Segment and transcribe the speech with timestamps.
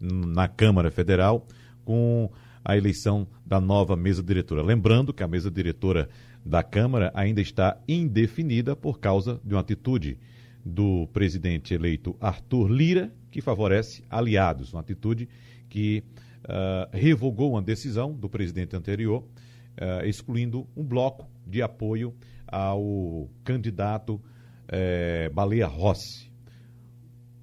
[0.00, 1.46] na Câmara Federal
[1.84, 2.30] com
[2.64, 4.62] a eleição da nova mesa diretora.
[4.62, 6.08] Lembrando que a mesa diretora
[6.44, 10.16] da Câmara ainda está indefinida por causa de uma atitude
[10.64, 15.28] do presidente eleito Arthur Lira, que favorece aliados, uma atitude
[15.68, 16.02] que
[16.44, 22.14] uh, revogou uma decisão do presidente anterior, uh, excluindo um bloco de apoio
[22.46, 26.30] ao candidato uh, Baleia Rossi.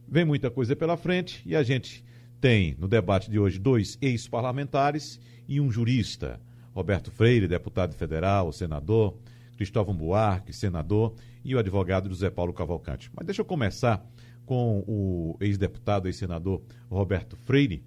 [0.08, 2.04] Vem muita coisa pela frente e a gente
[2.40, 6.40] tem no debate de hoje dois ex-parlamentares e um jurista.
[6.74, 9.18] Roberto Freire, deputado federal, senador,
[9.56, 13.10] Cristóvão Buarque, senador, e o advogado José Paulo Cavalcante.
[13.16, 14.06] Mas deixa eu começar
[14.46, 17.84] com o ex-deputado e senador Roberto Freire,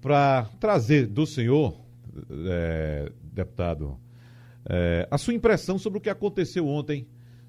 [0.00, 1.78] para trazer do senhor,
[2.48, 3.98] é, deputado,
[4.68, 7.06] é, a sua impressão sobre o que aconteceu ontem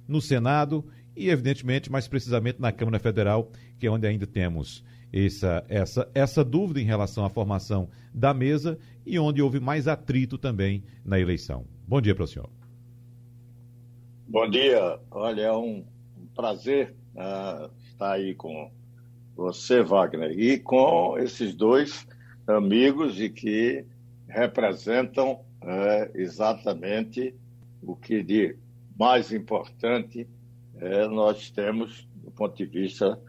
[0.08, 5.66] no Senado e, evidentemente, mais precisamente na Câmara Federal, que é onde ainda temos essa,
[5.68, 10.84] essa, essa dúvida em relação à formação da mesa e onde houve mais atrito também
[11.04, 11.66] na eleição.
[11.88, 12.50] Bom dia para o senhor.
[14.28, 15.00] Bom dia.
[15.10, 15.84] Olha, é um
[16.34, 17.70] prazer uh,
[18.02, 18.72] estar aí com
[19.36, 22.08] você, Wagner, e com esses dois
[22.48, 23.86] amigos e que
[24.28, 27.36] representam uh, exatamente
[27.82, 28.58] o que de
[28.98, 30.28] mais importante
[30.76, 33.20] uh, nós temos do ponto de vista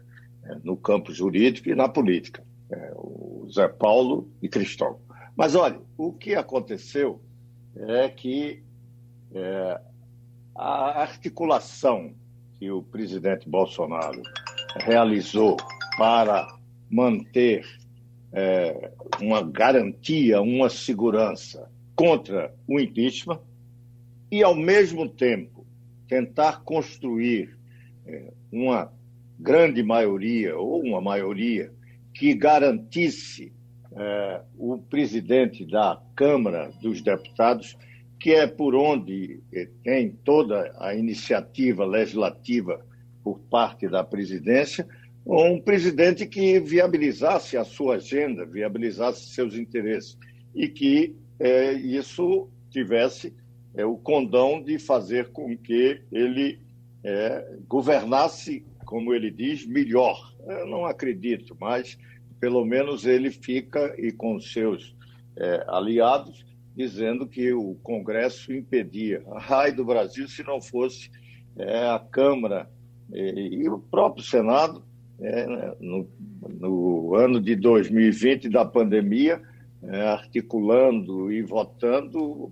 [0.43, 4.99] é, no campo jurídico e na política, é, o Zé Paulo e Cristóvão.
[5.35, 7.21] Mas olha, o que aconteceu
[7.75, 8.63] é que
[9.33, 9.81] é,
[10.55, 12.13] a articulação
[12.63, 14.21] que o presidente Bolsonaro
[14.75, 15.57] realizou
[15.97, 16.47] para
[16.89, 17.65] manter
[18.31, 18.91] é,
[19.21, 23.39] uma garantia, uma segurança contra o impeachment
[24.31, 25.65] e, ao mesmo tempo,
[26.07, 27.57] tentar construir
[28.05, 28.91] é, uma
[29.39, 31.71] grande maioria, ou uma maioria,
[32.13, 33.53] que garantisse
[33.95, 37.77] é, o presidente da Câmara dos Deputados,
[38.19, 42.83] que é por onde é, tem toda a iniciativa legislativa
[43.23, 44.87] por parte da presidência,
[45.25, 50.17] um presidente que viabilizasse a sua agenda, viabilizasse seus interesses
[50.53, 53.33] e que é, isso tivesse
[53.75, 56.59] é, o condão de fazer com que ele
[57.03, 60.33] é, governasse como ele diz, melhor.
[60.45, 61.97] Eu não acredito, mas
[62.39, 64.95] pelo menos ele fica e com seus
[65.35, 66.45] é, aliados
[66.75, 69.23] dizendo que o Congresso impedia.
[69.31, 71.09] A raio do Brasil se não fosse
[71.55, 72.69] é, a Câmara
[73.13, 74.83] e, o próprio Senado,
[75.19, 76.07] é, no,
[76.59, 79.41] no, ano de 2020 da pandemia,
[79.83, 82.51] é, articulando e votando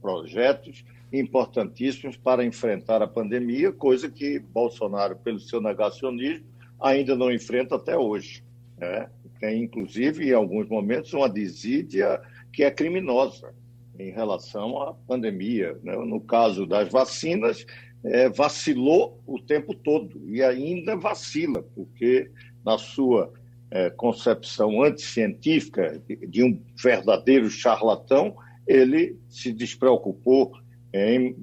[0.00, 6.44] projetos importantíssimos para enfrentar a pandemia, coisa que Bolsonaro, pelo seu negacionismo,
[6.80, 8.44] ainda não enfrenta até hoje.
[8.78, 9.08] Né?
[9.38, 12.20] Tem, inclusive, em alguns momentos, uma desídia
[12.52, 13.54] que é criminosa
[13.98, 15.76] em relação à pandemia.
[15.82, 15.96] Né?
[15.96, 17.66] No caso das vacinas,
[18.04, 22.30] é, vacilou o tempo todo e ainda vacila, porque
[22.64, 23.32] na sua
[23.70, 30.52] é, concepção anticientífica de um verdadeiro charlatão, ele se despreocupou
[30.92, 31.36] em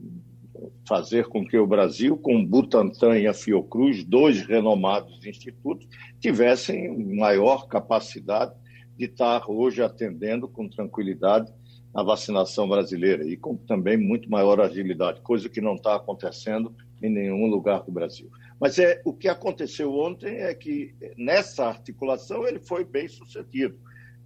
[0.88, 5.88] fazer com que o Brasil, com Butantan e a Fiocruz, dois renomados institutos,
[6.19, 8.53] tivessem maior capacidade
[8.97, 11.51] de estar hoje atendendo com tranquilidade
[11.98, 16.72] a vacinação brasileira e com também muito maior agilidade, coisa que não está acontecendo
[17.02, 18.30] em nenhum lugar do Brasil.
[18.60, 23.80] Mas é o que aconteceu ontem é que nessa articulação ele foi bem sucedido.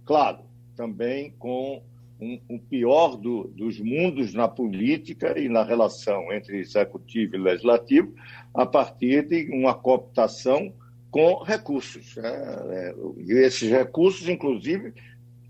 [0.04, 0.40] Claro,
[0.76, 1.82] também com
[2.20, 8.14] um, um pior do, dos mundos na política e na relação entre executivo e legislativo,
[8.52, 10.74] a partir de uma cooptação
[11.10, 12.16] com recursos.
[12.16, 12.30] Né?
[12.70, 14.92] É, e esses recursos, inclusive,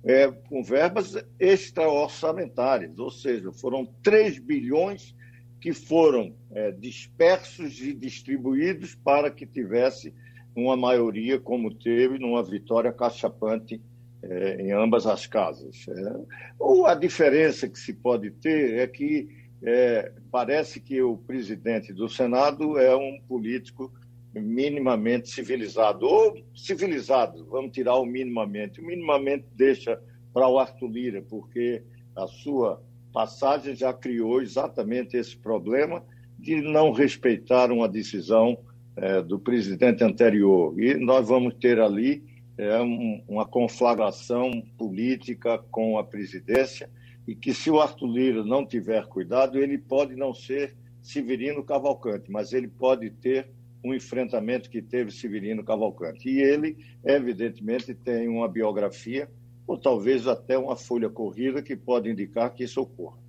[0.05, 5.15] é, com verbas extraorçamentárias, ou seja, foram 3 bilhões
[5.61, 10.13] que foram é, dispersos e distribuídos para que tivesse
[10.57, 13.81] uma maioria, como teve numa vitória cachapante
[14.23, 15.87] é, em ambas as casas.
[15.89, 16.15] É.
[16.59, 19.29] Ou a diferença que se pode ter é que
[19.63, 23.93] é, parece que o presidente do Senado é um político
[24.41, 28.81] minimamente civilizado, ou civilizado, vamos tirar o minimamente.
[28.81, 30.01] O minimamente deixa
[30.33, 31.83] para o Arthur Lira, porque
[32.17, 32.83] a sua
[33.13, 36.03] passagem já criou exatamente esse problema
[36.39, 38.59] de não respeitar uma decisão
[38.97, 40.79] é, do presidente anterior.
[40.81, 42.25] E nós vamos ter ali
[42.57, 46.91] é, um, uma conflagração política com a presidência
[47.27, 52.31] e que se o Arthur Lira não tiver cuidado, ele pode não ser Severino Cavalcante,
[52.31, 53.51] mas ele pode ter
[53.85, 56.29] um enfrentamento que teve Severino Cavalcante.
[56.29, 59.29] E ele, evidentemente, tem uma biografia,
[59.67, 63.23] ou talvez até uma folha corrida, que pode indicar que isso ocorra.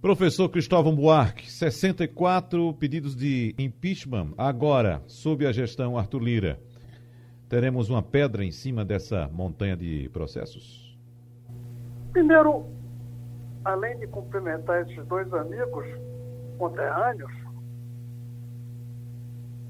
[0.00, 6.60] Professor Cristóvão Buarque, 64 pedidos de impeachment agora, sob a gestão Arthur Lira.
[7.48, 10.96] Teremos uma pedra em cima dessa montanha de processos?
[12.12, 12.66] Primeiro,
[13.64, 15.86] além de cumprimentar esses dois amigos
[16.58, 17.32] conterrâneos,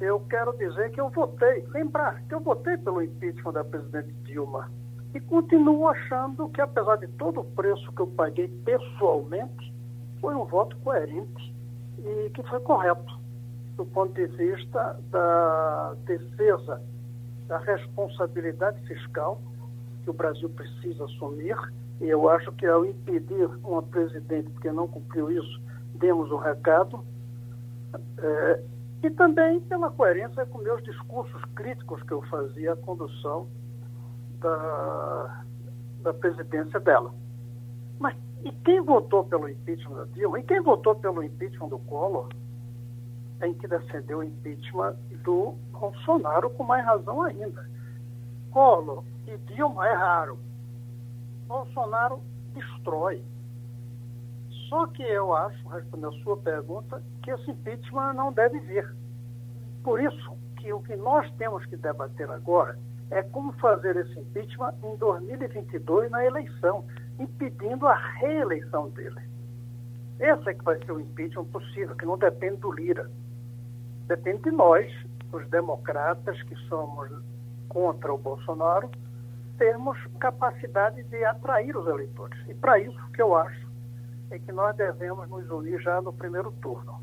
[0.01, 4.71] eu quero dizer que eu votei, lembrar que eu votei pelo impeachment da presidente Dilma
[5.15, 9.73] e continuo achando que, apesar de todo o preço que eu paguei pessoalmente,
[10.21, 11.55] foi um voto coerente
[11.99, 13.19] e que foi correto
[13.77, 16.83] do ponto de vista da defesa
[17.47, 19.41] da responsabilidade fiscal
[20.03, 21.57] que o Brasil precisa assumir.
[22.01, 25.61] E eu acho que ao impedir uma presidente que não cumpriu isso,
[25.95, 27.05] demos um recado.
[28.19, 28.63] É,
[29.07, 33.49] e também pela coerência com meus discursos críticos que eu fazia à condução
[34.41, 35.45] da,
[36.03, 37.15] da presidência dela.
[38.01, 42.29] Mas e quem votou pelo impeachment da Dilma, e quem votou pelo impeachment do Collor,
[43.39, 47.69] tem que defender o impeachment do Bolsonaro com mais razão ainda.
[48.51, 50.37] Collor e Dilma erraram.
[51.47, 52.21] Bolsonaro
[52.55, 53.23] destrói.
[54.69, 58.95] Só que eu acho, respondendo a sua pergunta, que esse impeachment não deve vir.
[59.85, 62.77] Por isso que o que nós temos que debater agora
[63.11, 66.85] é como fazer esse impeachment em 2022 na eleição,
[67.19, 69.21] impedindo a reeleição dele.
[70.19, 73.09] Esse é que vai ser o impeachment possível, que não depende do Lira.
[74.09, 74.91] Depende de nós,
[75.33, 77.09] os democratas que somos
[77.69, 78.91] contra o Bolsonaro,
[79.59, 82.39] termos capacidade de atrair os eleitores.
[82.49, 83.66] E para isso que eu acho
[84.31, 87.01] é que nós devemos nos unir já no primeiro turno.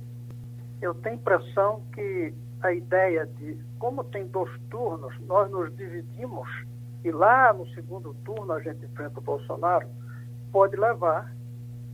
[0.81, 6.49] Eu tenho impressão que a ideia de, como tem dois turnos, nós nos dividimos
[7.03, 9.87] e lá no segundo turno a gente enfrenta o Bolsonaro,
[10.51, 11.33] pode levar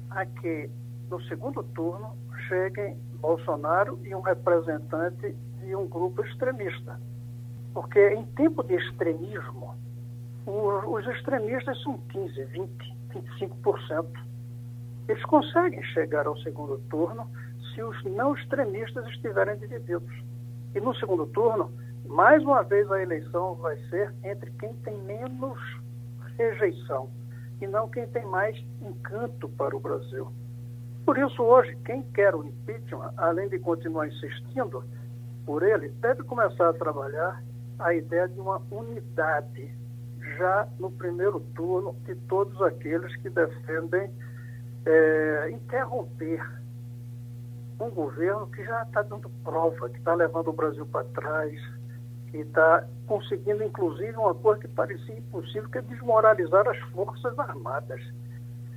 [0.10, 0.70] a que
[1.10, 2.16] no segundo turno
[2.48, 7.00] cheguem Bolsonaro e um representante de um grupo extremista.
[7.74, 9.75] Porque em tempo de extremismo,
[10.46, 14.29] os extremistas são 15, 20, 25%.
[15.10, 17.28] Eles conseguem chegar ao segundo turno
[17.74, 20.24] se os não extremistas estiverem divididos.
[20.76, 21.72] E no segundo turno,
[22.06, 25.60] mais uma vez a eleição vai ser entre quem tem menos
[26.38, 27.10] rejeição
[27.60, 30.32] e não quem tem mais encanto para o Brasil.
[31.08, 34.84] Por isso, hoje, quem quer o impeachment, além de continuar insistindo
[35.44, 37.44] por ele, deve começar a trabalhar
[37.80, 39.74] a ideia de uma unidade
[40.38, 44.12] já no primeiro turno de todos aqueles que defendem
[44.86, 46.41] é, interromper
[47.79, 51.53] um governo que já está dando prova, que está levando o Brasil para trás,
[52.29, 58.01] que está conseguindo, inclusive, uma coisa que parecia impossível, que é desmoralizar as Forças Armadas.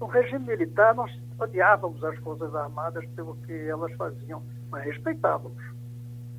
[0.00, 5.62] No regime militar, nós odiávamos as Forças Armadas pelo que elas faziam, mas respeitávamos.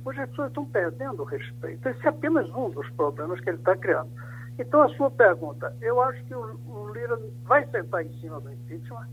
[0.04, 1.88] Hoje as pessoas estão perdendo o respeito.
[1.88, 4.10] Esse é apenas um dos problemas que ele está criando.
[4.58, 8.52] Então, a sua pergunta, eu acho que o, o Lira vai sentar em cima do
[8.52, 9.08] impeachment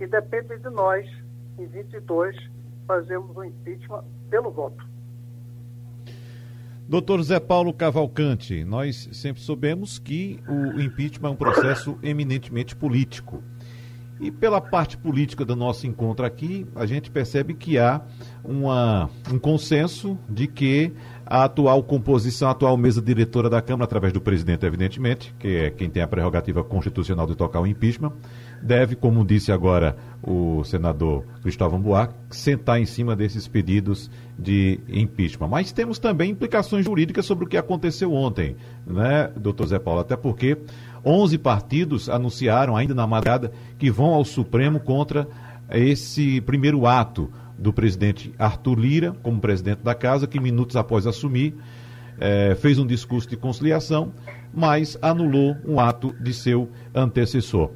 [0.00, 1.06] e depende de nós,
[1.58, 2.34] em 22,
[2.86, 4.88] fazermos o impeachment pelo voto.
[6.88, 13.44] Doutor Zé Paulo Cavalcante, nós sempre soubemos que o impeachment é um processo eminentemente político.
[14.20, 18.02] E pela parte política do nosso encontro aqui, a gente percebe que há
[18.44, 20.92] uma, um consenso de que
[21.24, 25.70] a atual composição, a atual mesa diretora da Câmara, através do presidente, evidentemente, que é
[25.70, 28.12] quem tem a prerrogativa constitucional de tocar o impeachment,
[28.62, 35.48] deve, como disse agora o senador Cristóvão Buarque, sentar em cima desses pedidos de impeachment.
[35.48, 40.00] Mas temos também implicações jurídicas sobre o que aconteceu ontem, né, doutor Zé Paulo?
[40.00, 40.58] Até porque
[41.04, 45.26] 11 partidos anunciaram, ainda na madrugada, que vão ao Supremo contra
[45.70, 51.54] esse primeiro ato do presidente Arthur Lira, como presidente da casa, que minutos após assumir,
[52.18, 54.12] é, fez um discurso de conciliação,
[54.52, 57.70] mas anulou um ato de seu antecessor.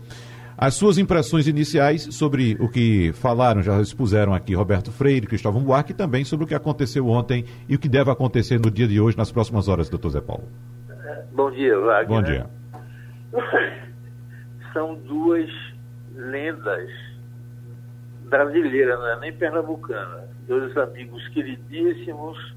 [0.57, 5.93] As suas impressões iniciais sobre o que falaram, já expuseram aqui Roberto Freire, Cristóvão Buarque,
[5.93, 9.01] e também sobre o que aconteceu ontem e o que deve acontecer no dia de
[9.01, 10.45] hoje, nas próximas horas, doutor Zé Paulo.
[11.33, 12.09] Bom dia, Wagner.
[12.09, 12.47] Bom dia.
[14.73, 15.51] São duas
[16.15, 16.89] lendas
[18.29, 20.25] brasileiras, não é nem pernambucana.
[20.47, 22.55] Dois amigos queridíssimos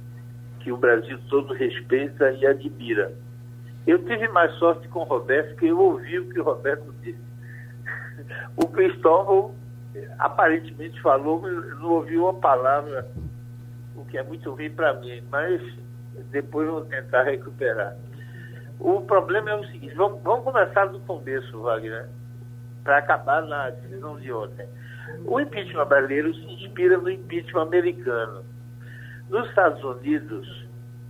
[0.59, 3.13] que o Brasil todo respeita e admira.
[3.87, 7.26] Eu tive mais sorte com o Roberto, que eu ouvi o que o Roberto disse.
[8.55, 9.55] O Cristóvão
[10.19, 13.07] aparentemente falou, não ouviu uma palavra,
[13.95, 15.61] o que é muito ruim para mim, mas
[16.31, 17.95] depois vou tentar recuperar.
[18.79, 22.09] O problema é o seguinte, vamos, vamos começar do começo, Wagner,
[22.83, 24.67] para acabar na decisão de ontem.
[25.25, 28.43] O impeachment brasileiro se inspira no impeachment americano.
[29.29, 30.67] Nos Estados Unidos,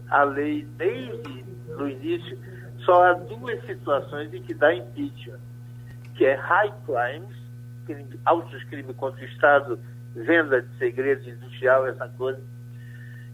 [0.09, 1.45] a lei, desde
[1.77, 2.37] o início,
[2.85, 5.39] só há duas situações em que dá impeachment,
[6.17, 7.35] que é high crimes,
[7.85, 9.79] crime, altos crimes contra o Estado,
[10.15, 12.41] venda de segredos industrial, essa coisa,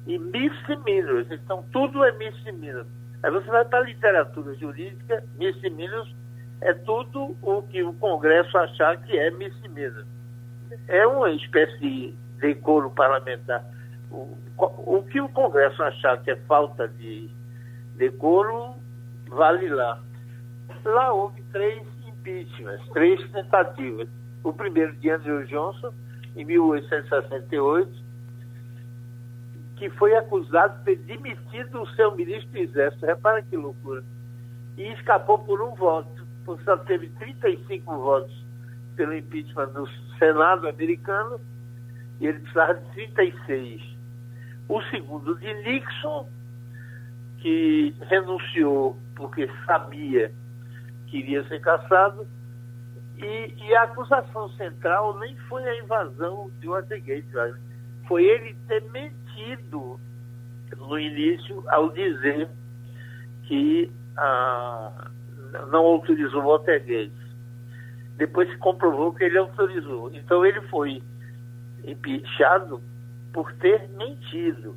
[0.06, 1.32] e misdemeanors.
[1.32, 2.86] Então, tudo é misdemeanor.
[3.24, 6.14] Aí você vai para a literatura jurídica, misdemeanors
[6.62, 10.06] é tudo o que o Congresso achar que é misdemeanor.
[10.88, 13.64] É uma espécie de decoro parlamentar.
[14.12, 17.30] O, o que o Congresso achar que é falta de
[17.96, 18.76] decoro,
[19.28, 20.02] vale lá.
[20.84, 21.93] Lá houve três
[22.24, 24.08] impeachments, três tentativas.
[24.44, 25.94] O primeiro de Andrew Johnson,
[26.36, 27.92] em 1868,
[29.78, 33.06] que foi acusado de ter demitido o seu ministro do Exército.
[33.06, 34.04] Repara que loucura.
[34.78, 38.44] E escapou por um voto, porque só teve 35 votos
[38.96, 39.88] pelo impeachment no
[40.18, 41.40] Senado americano
[42.20, 43.82] e ele precisava de 36.
[44.68, 46.28] O segundo de Nixon,
[47.40, 50.32] que renunciou porque sabia
[51.14, 52.28] que iria ser caçado,
[53.18, 57.28] e, e a acusação central nem foi a invasão de Watergate,
[58.08, 60.00] foi ele ter mentido
[60.76, 62.50] no início ao dizer
[63.44, 65.12] que ah,
[65.72, 67.14] não autorizou o Watergate.
[68.18, 70.12] Depois se comprovou que ele autorizou.
[70.16, 71.04] Então ele foi
[71.86, 72.82] empichado
[73.32, 74.76] por ter mentido.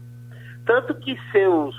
[0.66, 1.74] Tanto que seus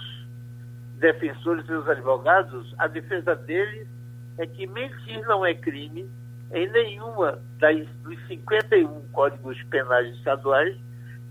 [0.97, 3.96] defensores, seus advogados, a defesa deles
[4.37, 6.09] é que mentir não é crime
[6.51, 10.77] em nenhuma das, dos 51 códigos penais estaduais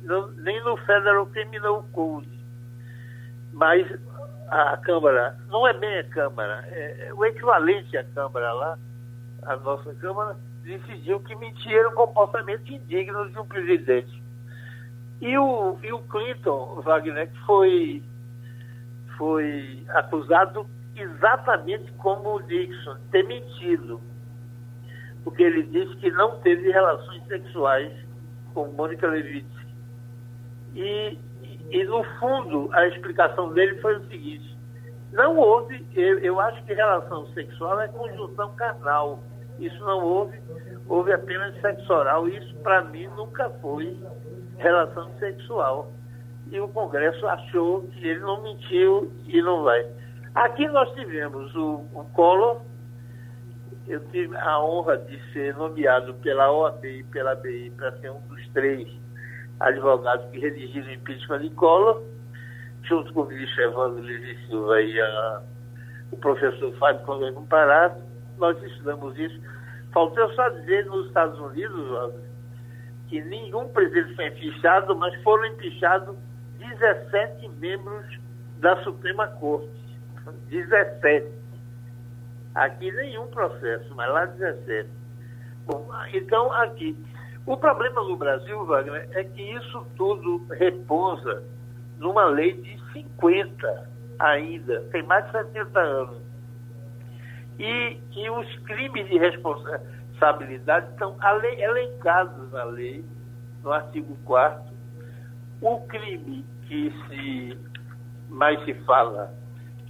[0.02, 2.28] no, nem no Federal Criminal Code.
[3.52, 3.86] Mas
[4.48, 8.78] a Câmara, não é bem a Câmara, é, é o equivalente à Câmara lá,
[9.42, 14.22] a nossa Câmara, decidiu que mentir era um comportamento indigno de um presidente.
[15.20, 18.02] E o, e o Clinton, Wagner, que foi,
[19.16, 24.00] foi acusado exatamente como o Nixon, ter mentido.
[25.24, 27.92] Porque ele disse que não teve relações sexuais
[28.54, 29.46] com Mônica Levitt.
[30.74, 31.18] E,
[31.70, 34.56] e, no fundo, a explicação dele foi o seguinte:
[35.12, 39.22] não houve, eu, eu acho que relação sexual é conjunção carnal.
[39.58, 40.38] Isso não houve,
[40.86, 42.28] houve apenas sexo oral.
[42.28, 43.98] Isso, para mim, nunca foi
[44.58, 45.90] relação sexual.
[46.50, 49.84] E o Congresso achou que ele não mentiu e não vai.
[50.36, 52.60] Aqui nós tivemos o, o Collor,
[53.88, 58.20] eu tive a honra de ser nomeado pela OAB e pela BI para ser um
[58.28, 58.86] dos três
[59.60, 62.02] advogados que redigiram o impeachment de Collor,
[62.82, 65.42] junto com o ministro Evandro Lili Silva e a,
[66.12, 68.02] o professor Fábio Conde Parado,
[68.36, 69.40] nós estudamos isso.
[69.90, 72.12] Faltou só dizer nos Estados Unidos
[73.08, 76.14] que nenhum presidente foi empichado, mas foram empichados
[76.58, 78.18] 17 membros
[78.58, 79.85] da Suprema Corte.
[80.32, 81.32] 17.
[82.54, 84.88] Aqui nenhum processo, mas lá 17.
[85.66, 86.96] Bom, então aqui
[87.46, 91.44] o problema no Brasil, Wagner, é que isso tudo repousa
[91.96, 96.22] numa lei de 50 ainda, tem mais de 70 anos.
[97.56, 103.04] E, e os crimes de responsabilidade estão elencados na lei,
[103.62, 104.74] no artigo 4
[105.60, 107.58] O crime que se
[108.28, 109.32] mais se fala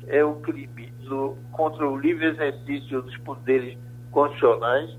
[0.06, 3.78] é o crime do, contra o livre exercício dos poderes
[4.10, 4.96] constitucionais,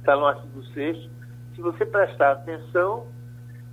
[0.00, 1.14] está no artigo 6
[1.54, 3.06] se você prestar atenção,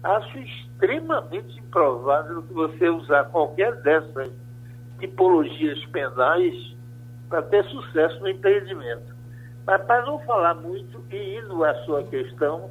[0.03, 4.31] acho extremamente improvável que você usar qualquer dessas
[4.99, 6.75] tipologias penais
[7.27, 9.15] para ter sucesso no empreendimento.
[9.65, 12.69] Mas para não falar muito e indo à sua questão,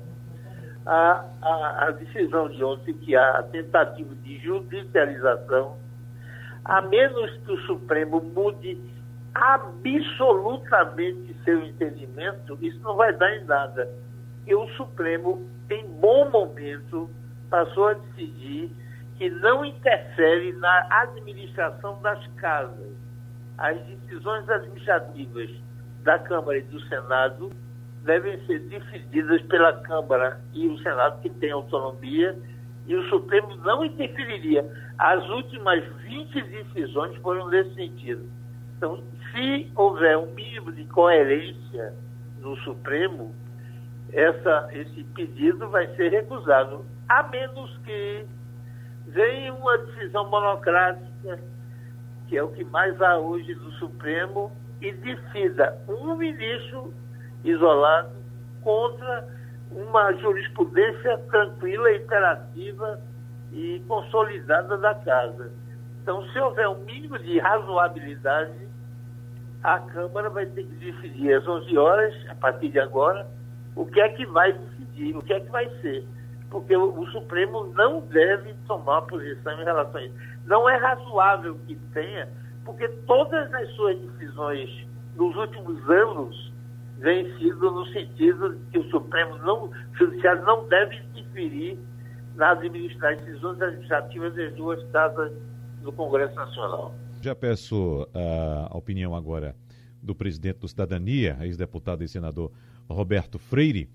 [0.87, 5.77] a, a, a decisão de ontem que a tentativa de judicialização,
[6.65, 8.79] a menos que o Supremo mude
[9.35, 13.89] absolutamente seu entendimento, isso não vai dar em nada.
[14.47, 17.09] E o Supremo, em bom momento,
[17.49, 18.71] passou a decidir
[19.17, 22.91] que não interfere na administração das casas.
[23.59, 25.51] As decisões administrativas
[26.03, 27.53] da Câmara e do Senado
[28.05, 32.35] devem ser decididas pela Câmara e o Senado, que tem autonomia,
[32.87, 34.65] e o Supremo não interferiria.
[34.99, 38.29] As últimas 20 decisões foram nesse sentido.
[38.77, 41.95] Então, se houver um mínimo de coerência
[42.41, 43.35] no Supremo,
[44.13, 48.27] essa, esse pedido vai ser recusado, a menos que
[49.07, 51.41] venha uma decisão monocrática,
[52.29, 56.95] que é o que mais há hoje no Supremo, e decida um ministro
[57.45, 58.11] isolado
[58.63, 59.40] contra
[59.71, 63.01] uma jurisprudência tranquila, interativa
[63.53, 65.53] e consolidada da casa.
[66.03, 68.69] Então, se houver um mínimo de razoabilidade,
[69.63, 73.27] a Câmara vai ter que decidir às 11 horas, a partir de agora,
[73.77, 76.07] o que é que vai decidir, o que é que vai ser.
[76.51, 80.15] Porque o, o Supremo não deve tomar posição em relação a isso.
[80.47, 82.29] Não é razoável que tenha,
[82.65, 84.87] porque todas as suas decisões
[85.17, 86.50] nos últimos anos
[87.01, 91.79] vêm sido no sentido de que o Supremo não, Judiciário não deve interferir
[92.37, 95.33] nas decisões administrativas das duas casas
[95.83, 96.95] do Congresso Nacional.
[97.23, 99.55] Já peço a opinião agora
[100.03, 102.51] do presidente do Cidadania, ex-deputado e senador
[102.89, 103.89] Roberto Freire,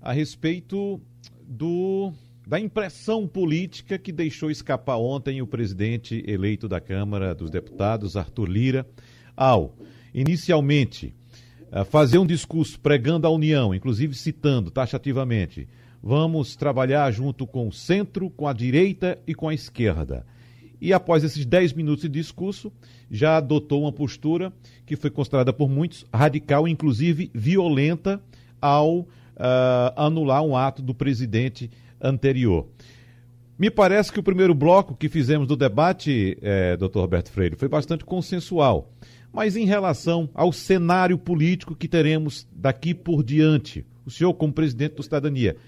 [0.00, 1.00] a respeito
[1.42, 2.12] do,
[2.46, 8.48] da impressão política que deixou escapar ontem o presidente eleito da Câmara dos Deputados, Arthur
[8.48, 8.86] Lira,
[9.34, 9.74] ao,
[10.12, 11.14] inicialmente,
[11.86, 15.68] fazer um discurso pregando a união, inclusive citando taxativamente:
[16.02, 20.24] vamos trabalhar junto com o centro, com a direita e com a esquerda
[20.80, 22.72] e após esses 10 minutos de discurso,
[23.10, 24.52] já adotou uma postura
[24.84, 28.20] que foi considerada por muitos radical, inclusive violenta,
[28.60, 29.06] ao uh,
[29.96, 31.70] anular um ato do presidente
[32.00, 32.66] anterior.
[33.58, 37.68] Me parece que o primeiro bloco que fizemos do debate, eh, doutor Roberto Freire, foi
[37.68, 38.92] bastante consensual.
[39.36, 44.94] Mas em relação ao cenário político que teremos daqui por diante, o senhor, como presidente
[44.94, 45.58] do Cidadania,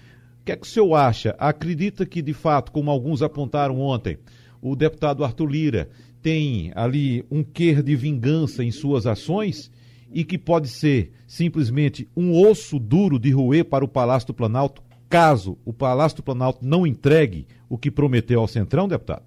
[0.41, 1.35] o que é que o senhor acha?
[1.37, 4.17] Acredita que, de fato, como alguns apontaram ontem,
[4.59, 9.71] o deputado Arthur Lira tem ali um quer de vingança em suas ações
[10.11, 14.81] e que pode ser simplesmente um osso duro de roer para o Palácio do Planalto,
[15.07, 19.25] caso o Palácio do Planalto não entregue o que prometeu ao Centrão, deputado?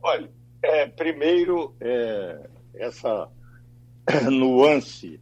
[0.00, 0.30] Olha,
[0.62, 3.28] é, primeiro, é, essa
[4.30, 5.20] nuance,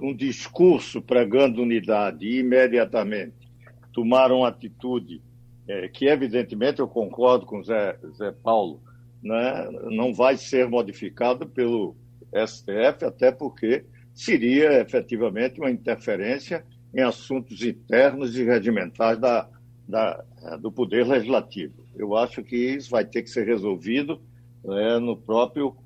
[0.00, 3.50] um discurso pregando unidade e imediatamente
[3.92, 5.22] tomaram atitude
[5.68, 8.82] é, que evidentemente eu concordo com Zé, Zé Paulo,
[9.22, 11.94] né, não vai ser modificado pelo
[12.34, 16.64] STF, até porque seria efetivamente uma interferência
[16.94, 19.48] em assuntos internos e regimentares da,
[19.88, 20.24] da,
[20.60, 21.74] do Poder Legislativo.
[21.94, 24.20] Eu acho que isso vai ter que ser resolvido
[24.64, 25.76] né, no próprio,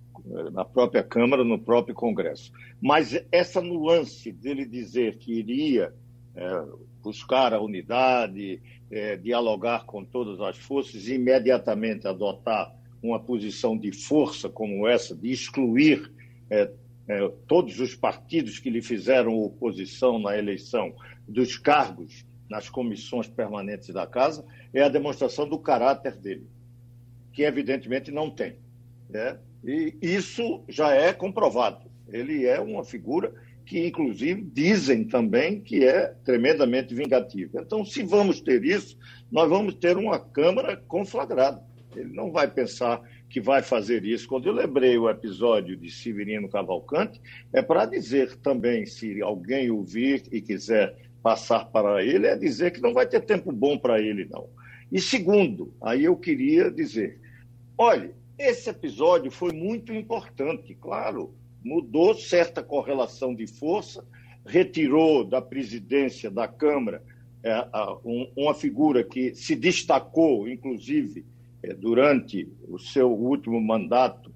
[0.53, 2.53] na própria Câmara, no próprio Congresso.
[2.81, 5.95] Mas essa nuance dele dizer que iria
[6.35, 6.65] é,
[7.03, 8.61] buscar a unidade,
[8.91, 15.15] é, dialogar com todas as forças e imediatamente adotar uma posição de força como essa,
[15.15, 16.11] de excluir
[16.51, 16.71] é,
[17.09, 20.95] é, todos os partidos que lhe fizeram oposição na eleição
[21.27, 26.47] dos cargos nas comissões permanentes da Casa, é a demonstração do caráter dele,
[27.33, 28.57] que evidentemente não tem.
[29.09, 29.39] Né?
[29.65, 31.91] E isso já é comprovado.
[32.13, 33.33] Ele é uma figura
[33.65, 37.61] que inclusive dizem também que é tremendamente vingativa.
[37.61, 38.97] Então, se vamos ter isso,
[39.31, 41.61] nós vamos ter uma Câmara conflagrada.
[41.95, 44.29] Ele não vai pensar que vai fazer isso.
[44.29, 47.21] Quando eu lembrei o episódio de Severino Cavalcante,
[47.53, 52.81] é para dizer também, se alguém ouvir e quiser passar para ele, é dizer que
[52.81, 54.49] não vai ter tempo bom para ele, não.
[54.93, 57.19] E segundo, aí eu queria dizer,
[57.77, 64.05] olha, esse episódio foi muito importante, claro, mudou certa correlação de força,
[64.45, 67.03] retirou da presidência da Câmara
[67.43, 71.25] é, a, um, uma figura que se destacou, inclusive,
[71.63, 74.33] é, durante o seu último mandato,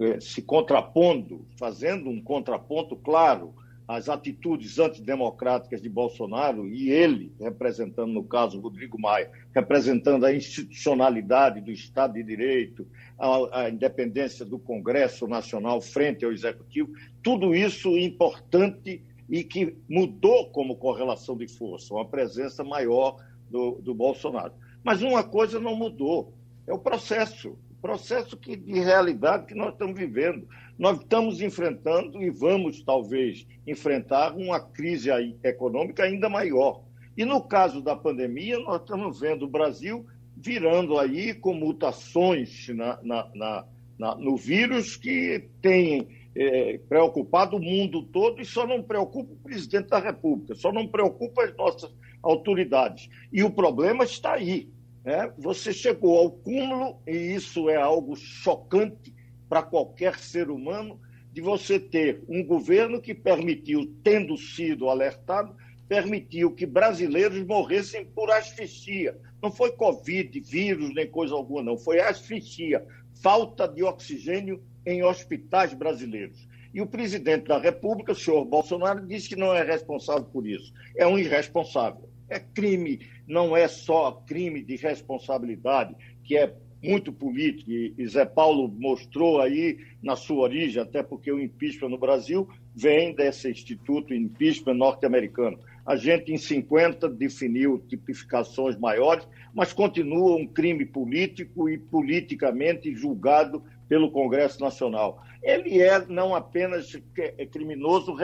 [0.00, 3.54] é, se contrapondo, fazendo um contraponto claro
[3.86, 11.60] às atitudes antidemocráticas de Bolsonaro e ele, representando, no caso, Rodrigo Maia, representando a institucionalidade
[11.60, 12.86] do Estado de Direito,
[13.18, 20.50] a, a, independência do Congresso Nacional frente ao Executivo, tudo isso importante e que mudou
[20.50, 23.16] como correlação de força, uma presença maior
[23.50, 24.52] do, do Bolsonaro.
[24.82, 26.32] Mas uma coisa não mudou,
[26.66, 27.56] é o processo.
[27.86, 30.48] Processo que, de realidade que nós estamos vivendo.
[30.76, 35.08] Nós estamos enfrentando e vamos, talvez, enfrentar uma crise
[35.44, 36.82] econômica ainda maior.
[37.16, 40.04] E no caso da pandemia, nós estamos vendo o Brasil
[40.36, 43.64] virando aí com mutações na, na, na,
[43.96, 49.36] na no vírus que tem é, preocupado o mundo todo e só não preocupa o
[49.36, 53.08] presidente da República, só não preocupa as nossas autoridades.
[53.32, 54.74] E o problema está aí.
[55.06, 55.32] Né?
[55.38, 59.14] Você chegou ao cúmulo, e isso é algo chocante
[59.48, 61.00] para qualquer ser humano,
[61.32, 65.54] de você ter um governo que permitiu, tendo sido alertado,
[65.88, 69.16] permitiu que brasileiros morressem por asfixia.
[69.40, 71.78] Não foi Covid, vírus, nem coisa alguma, não.
[71.78, 72.84] Foi asfixia,
[73.22, 76.48] falta de oxigênio em hospitais brasileiros.
[76.74, 80.72] E o presidente da República, o senhor Bolsonaro, disse que não é responsável por isso.
[80.96, 82.10] É um irresponsável.
[82.28, 88.68] É crime, não é só crime de responsabilidade, que é muito político, e Zé Paulo
[88.68, 94.74] mostrou aí na sua origem, até porque o impeachment no Brasil vem desse instituto impeachment
[94.74, 95.58] norte-americano.
[95.84, 103.64] A gente, em 50, definiu tipificações maiores, mas continua um crime político e politicamente julgado
[103.88, 105.22] pelo Congresso Nacional.
[105.42, 108.16] Ele é não apenas é criminoso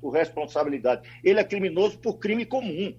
[0.00, 2.92] por responsabilidade, ele é criminoso por crime comum,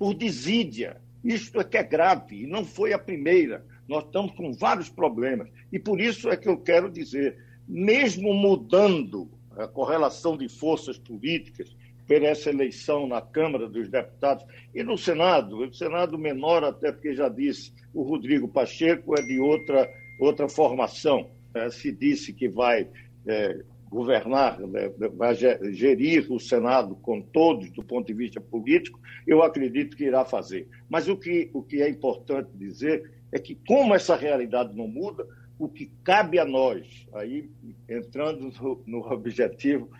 [0.00, 0.96] por desídia.
[1.22, 3.66] Isto é que é grave, e não foi a primeira.
[3.86, 5.50] Nós estamos com vários problemas.
[5.70, 7.36] E por isso é que eu quero dizer,
[7.68, 14.82] mesmo mudando a correlação de forças políticas, por essa eleição na Câmara dos Deputados e
[14.82, 19.86] no Senado, o Senado menor, até porque já disse, o Rodrigo Pacheco é de outra
[20.18, 21.30] outra formação.
[21.52, 22.88] É, se disse que vai
[23.26, 29.42] é, governar, né, vai gerir o Senado com todos do ponto de vista político, eu
[29.42, 30.68] acredito que irá fazer.
[30.88, 35.26] Mas o que, o que é importante dizer é que, como essa realidade não muda,
[35.58, 37.50] o que cabe a nós, aí
[37.88, 39.90] entrando no, no objetivo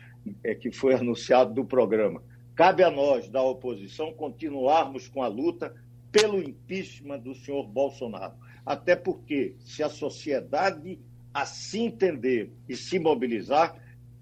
[0.44, 2.22] é, que foi anunciado do programa,
[2.54, 5.74] cabe a nós, da oposição, continuarmos com a luta
[6.12, 8.34] pelo impeachment do senhor Bolsonaro.
[8.64, 10.98] Até porque, se a sociedade
[11.32, 13.76] assim entender e se mobilizar,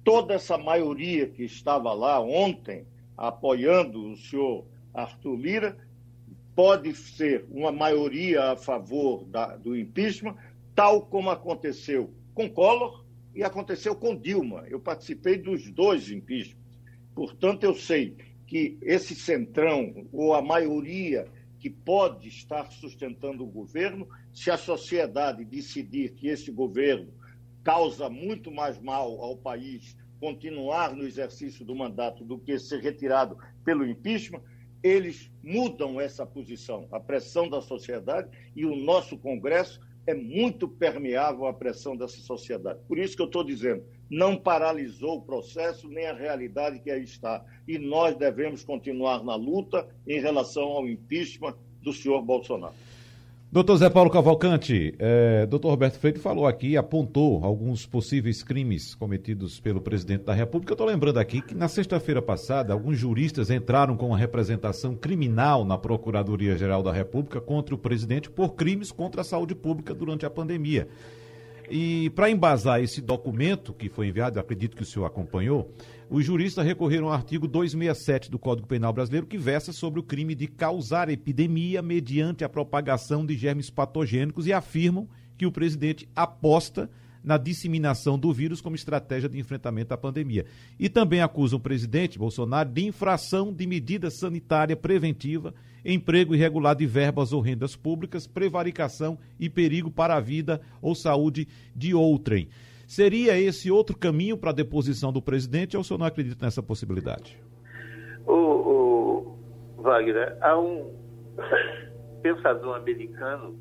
[0.04, 5.76] toda essa maioria que estava lá ontem apoiando o senhor Arthur Lira
[6.54, 10.36] pode ser uma maioria a favor da, do impeachment,
[10.74, 14.64] tal como aconteceu com Collor e aconteceu com Dilma.
[14.68, 16.58] Eu participei dos dois impeachments.
[17.14, 18.16] Portanto, eu sei
[18.46, 21.26] que esse centrão, ou a maioria
[21.58, 27.12] que pode estar sustentando o governo, se a sociedade decidir que esse governo
[27.64, 33.36] causa muito mais mal ao país continuar no exercício do mandato do que ser retirado
[33.64, 34.40] pelo impeachment,
[34.80, 36.86] eles mudam essa posição.
[36.92, 42.78] A pressão da sociedade e o nosso Congresso é muito permeável à pressão dessa sociedade.
[42.86, 47.02] Por isso que eu estou dizendo, não paralisou o processo nem a realidade que aí
[47.02, 47.44] está.
[47.66, 52.74] E nós devemos continuar na luta em relação ao impeachment do senhor Bolsonaro.
[53.50, 59.58] Doutor Zé Paulo Cavalcante, é, doutor Roberto Freire falou aqui, apontou alguns possíveis crimes cometidos
[59.58, 60.72] pelo presidente da República.
[60.72, 65.64] Eu estou lembrando aqui que na sexta-feira passada, alguns juristas entraram com uma representação criminal
[65.64, 70.30] na Procuradoria-Geral da República contra o presidente por crimes contra a saúde pública durante a
[70.30, 70.86] pandemia.
[71.70, 75.74] E para embasar esse documento que foi enviado, acredito que o senhor acompanhou,
[76.08, 80.34] os juristas recorreram ao artigo 267 do Código Penal Brasileiro, que versa sobre o crime
[80.34, 86.90] de causar epidemia mediante a propagação de germes patogênicos e afirmam que o presidente aposta
[87.22, 90.46] na disseminação do vírus como estratégia de enfrentamento à pandemia.
[90.78, 95.54] E também acusam o presidente Bolsonaro de infração de medida sanitária preventiva,
[95.84, 101.46] emprego irregular de verbas ou rendas públicas, prevaricação e perigo para a vida ou saúde
[101.74, 102.48] de outrem.
[102.86, 106.62] Seria esse outro caminho para a deposição do presidente ou o senhor não acredita nessa
[106.62, 107.38] possibilidade?
[108.26, 108.32] O,
[109.78, 110.90] o Wagner, há um
[112.22, 113.58] pensador americano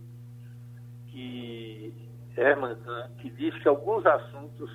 [1.07, 1.93] que
[2.37, 2.77] Herman
[3.17, 4.69] que diz que alguns assuntos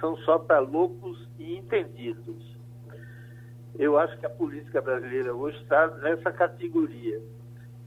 [0.00, 2.49] são só para loucos e entendidos.
[3.78, 7.20] Eu acho que a política brasileira hoje está nessa categoria.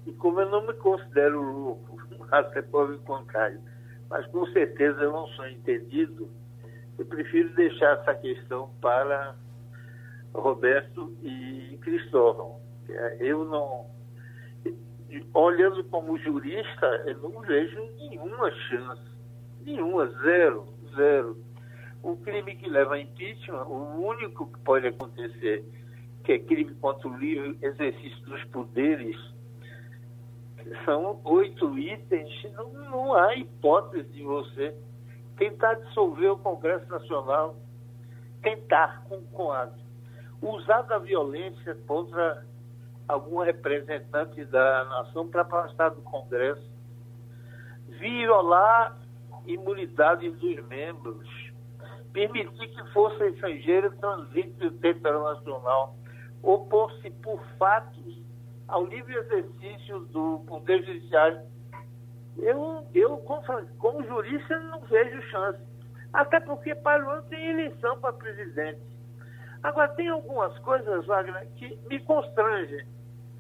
[0.06, 2.00] E como eu não me considero louco,
[2.32, 3.60] até pode contrário,
[4.10, 6.30] mas com certeza eu não sou entendido.
[6.98, 9.36] Eu prefiro deixar essa questão para
[10.34, 12.60] Roberto e Cristóvão.
[13.19, 13.86] Eu não.
[15.34, 19.02] Olhando como jurista, eu não vejo nenhuma chance.
[19.62, 21.38] Nenhuma, zero, zero.
[22.04, 25.63] O crime que leva a impeachment, o único que pode acontecer,
[26.26, 29.16] que é crime contra o livre exercício dos poderes,
[30.84, 34.76] são oito itens, não, não há hipótese de você
[35.38, 37.56] tentar dissolver o Congresso Nacional,
[38.42, 39.70] tentar com, a
[40.42, 42.46] usar da violência contra
[43.08, 46.70] algum representante da nação para passar do Congresso,
[47.88, 48.98] violar
[49.46, 51.28] imunidades dos membros,
[52.13, 55.95] permitir que força estrangeira transite o território nacional,
[56.41, 58.21] opor-se por fatos
[58.67, 61.41] ao livre exercício do Poder Judiciário.
[62.38, 63.43] Eu, eu como,
[63.78, 65.60] como jurista, não vejo chance.
[66.13, 68.82] Até porque para o ano tem eleição para presidente.
[69.63, 72.86] Agora, tem algumas coisas, Wagner, que me constrangem.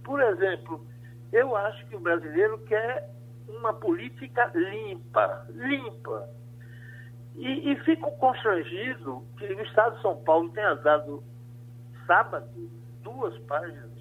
[0.03, 0.85] Por exemplo,
[1.31, 3.09] eu acho que o brasileiro quer
[3.47, 6.29] uma política limpa, limpa.
[7.35, 11.23] E, e fico constrangido que o Estado de São Paulo tenha dado
[12.05, 12.69] sábado
[13.01, 13.91] duas páginas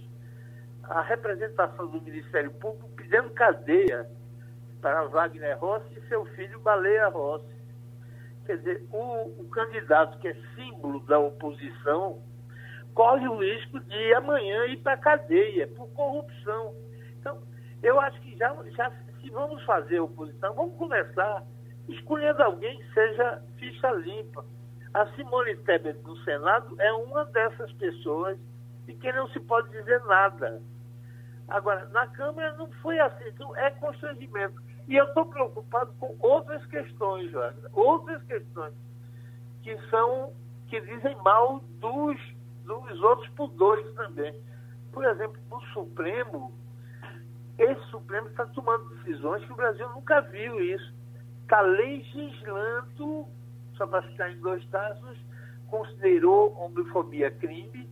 [0.85, 4.07] a representação do Ministério Público pedindo cadeia
[4.81, 7.62] para Wagner Rossi e seu filho Baleia Rossi.
[8.45, 12.21] Quer dizer, o, o candidato que é símbolo da oposição
[12.92, 16.75] corre o risco de amanhã ir para a cadeia por corrupção.
[17.18, 17.40] Então,
[17.83, 18.90] eu acho que já, já
[19.21, 21.45] se vamos fazer oposição, vamos começar
[21.88, 24.45] escolhendo alguém que seja ficha limpa.
[24.95, 28.38] A Simone Tebet no Senado é uma dessas pessoas
[28.87, 30.61] de quem não se pode dizer nada.
[31.49, 34.61] Agora, na Câmara não foi assim, então é constrangimento.
[34.88, 38.75] E eu estou preocupado com outras questões, Wagner, outras questões
[39.62, 40.33] que são,
[40.68, 42.18] que dizem mal dos,
[42.64, 44.35] dos outros pudores também.
[44.92, 46.53] Por exemplo, o Supremo,
[47.59, 50.92] esse Supremo está tomando decisões que o Brasil nunca viu isso.
[51.42, 53.26] Está legislando,
[53.76, 55.18] só para ficar em dois casos,
[55.68, 57.88] considerou homofobia crime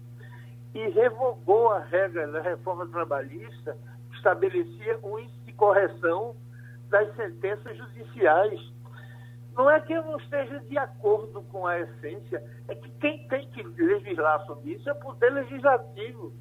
[0.74, 3.76] e revogou a regra da reforma trabalhista
[4.10, 6.36] que estabelecia o índice de correção
[6.88, 8.60] das sentenças judiciais.
[9.54, 13.48] Não é que eu não esteja de acordo com a essência, é que quem tem
[13.50, 16.32] que legislar sobre isso é o Poder Legislativo.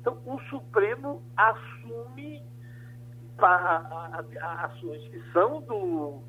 [0.00, 2.42] Então, o Supremo assume
[3.38, 6.22] a, a, a, a sua inscrição do,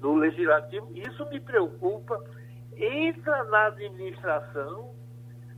[0.00, 2.18] do Legislativo, isso me preocupa.
[2.76, 4.90] Entra na administração,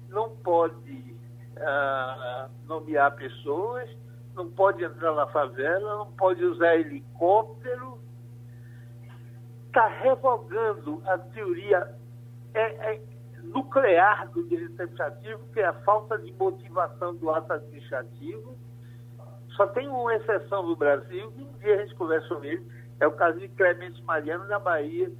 [0.09, 1.14] não pode
[1.57, 3.88] uh, nomear pessoas,
[4.35, 7.98] não pode entrar na favela, não pode usar helicóptero.
[9.66, 11.94] Está revogando a teoria
[12.55, 13.03] é, é,
[13.42, 18.57] nuclear do direito administrativo, que é a falta de motivação do ato administrativo.
[19.50, 22.66] Só tem uma exceção no Brasil, que um dia a gente conversa sobre ele,
[23.01, 25.11] é o caso de Clemente Mariano na Bahia.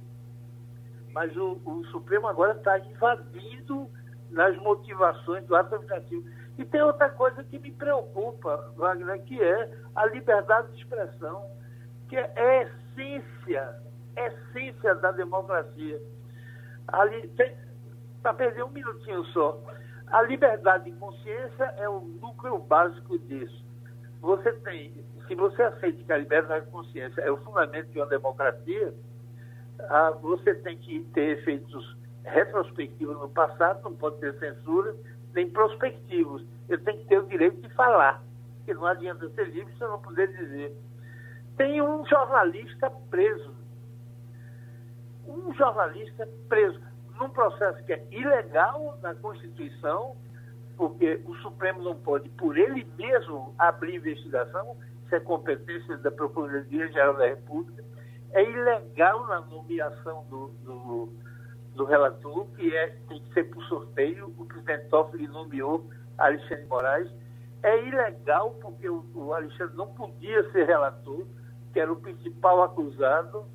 [1.13, 3.89] Mas o, o Supremo agora está invadindo
[4.29, 6.23] nas motivações do ato administrativo.
[6.57, 11.49] E tem outra coisa que me preocupa, Wagner, que é a liberdade de expressão,
[12.07, 13.75] que é a essência,
[14.15, 15.99] essência da democracia.
[18.21, 19.59] Para perder um minutinho só,
[20.07, 23.65] a liberdade de consciência é o núcleo básico disso.
[24.19, 28.07] Você tem, se você aceita que a liberdade de consciência é o fundamento de uma
[28.07, 28.93] democracia,
[29.89, 34.95] ah, você tem que ter efeitos retrospectivos no passado, não pode ter censura,
[35.33, 36.45] nem prospectivos.
[36.69, 38.23] Ele tem que ter o direito de falar,
[38.57, 40.75] porque não adianta ser livre se eu não puder dizer.
[41.57, 43.53] Tem um jornalista preso.
[45.27, 46.79] Um jornalista preso
[47.19, 50.15] num processo que é ilegal na Constituição,
[50.75, 54.75] porque o Supremo não pode, por ele mesmo, abrir investigação,
[55.11, 57.83] isso é competência da Procuradoria-Geral da República.
[58.31, 61.09] É ilegal na nomeação do, do
[61.75, 67.09] do relator, que é, tem que ser por sorteio, o presidente Toffoli nomeou Alexandre Moraes.
[67.63, 71.25] É ilegal porque o, o Alexandre não podia ser relator,
[71.71, 73.45] que era o principal acusado,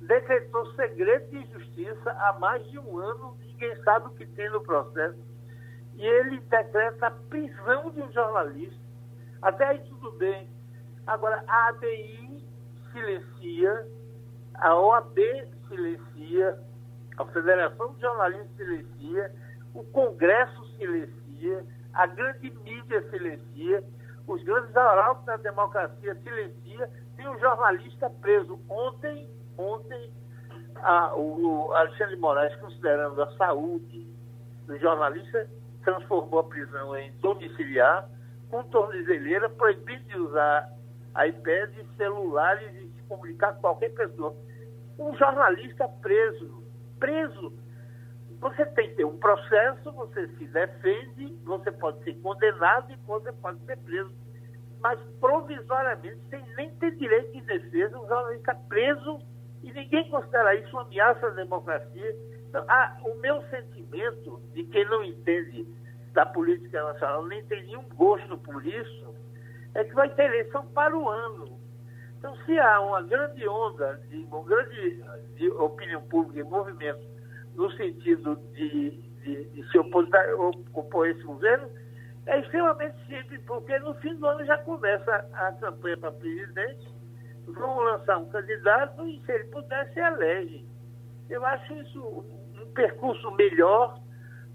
[0.00, 4.62] decretou segredo de justiça há mais de um ano, ninguém sabe o que tem no
[4.62, 5.18] processo,
[5.94, 8.80] e ele decreta a prisão de um jornalista.
[9.42, 10.48] Até aí tudo bem.
[11.06, 12.44] Agora, a ABI
[12.92, 13.86] silencia,
[14.54, 15.18] a OAB
[15.68, 16.58] silencia,
[17.18, 19.34] a Federação de Jornalistas silencia,
[19.74, 23.82] o Congresso silencia, a grande mídia silencia,
[24.26, 28.58] os grandes arautos da democracia silencia, tem um jornalista preso.
[28.68, 30.10] Ontem, ontem
[30.76, 34.06] a, o Alexandre Moraes, considerando a saúde
[34.66, 35.48] do jornalista,
[35.82, 38.08] transformou a prisão em domiciliar,
[38.50, 40.70] com tornozeleira, proibindo de usar
[41.16, 44.34] iPads, celulares e se comunicar com qualquer pessoa.
[44.98, 46.62] Um jornalista preso
[47.02, 47.52] preso.
[48.40, 53.32] Você tem que ter um processo, você se defende, você pode ser condenado e você
[53.32, 54.12] pode ser preso.
[54.80, 59.20] mas provisoriamente, sem nem ter direito de defesa, o jornalista preso
[59.62, 62.16] e ninguém considera isso uma ameaça à democracia.
[62.48, 65.66] Então, ah, o meu sentimento de quem não entende
[66.12, 69.14] da política nacional, nem tem nenhum gosto por isso,
[69.74, 71.60] é que vai ter eleição para o ano.
[72.18, 75.04] Então, se há uma grande onda, de, uma grande
[75.34, 77.04] de opinião pública e movimento
[77.56, 80.06] no sentido de, de, de se opor,
[80.72, 81.68] opor esse governo,
[82.26, 86.88] é extremamente simples, porque no fim do ano já começa a campanha para presidente,
[87.48, 90.64] vão lançar um candidato e, se ele puder, se elege.
[91.28, 93.98] Eu acho isso um percurso melhor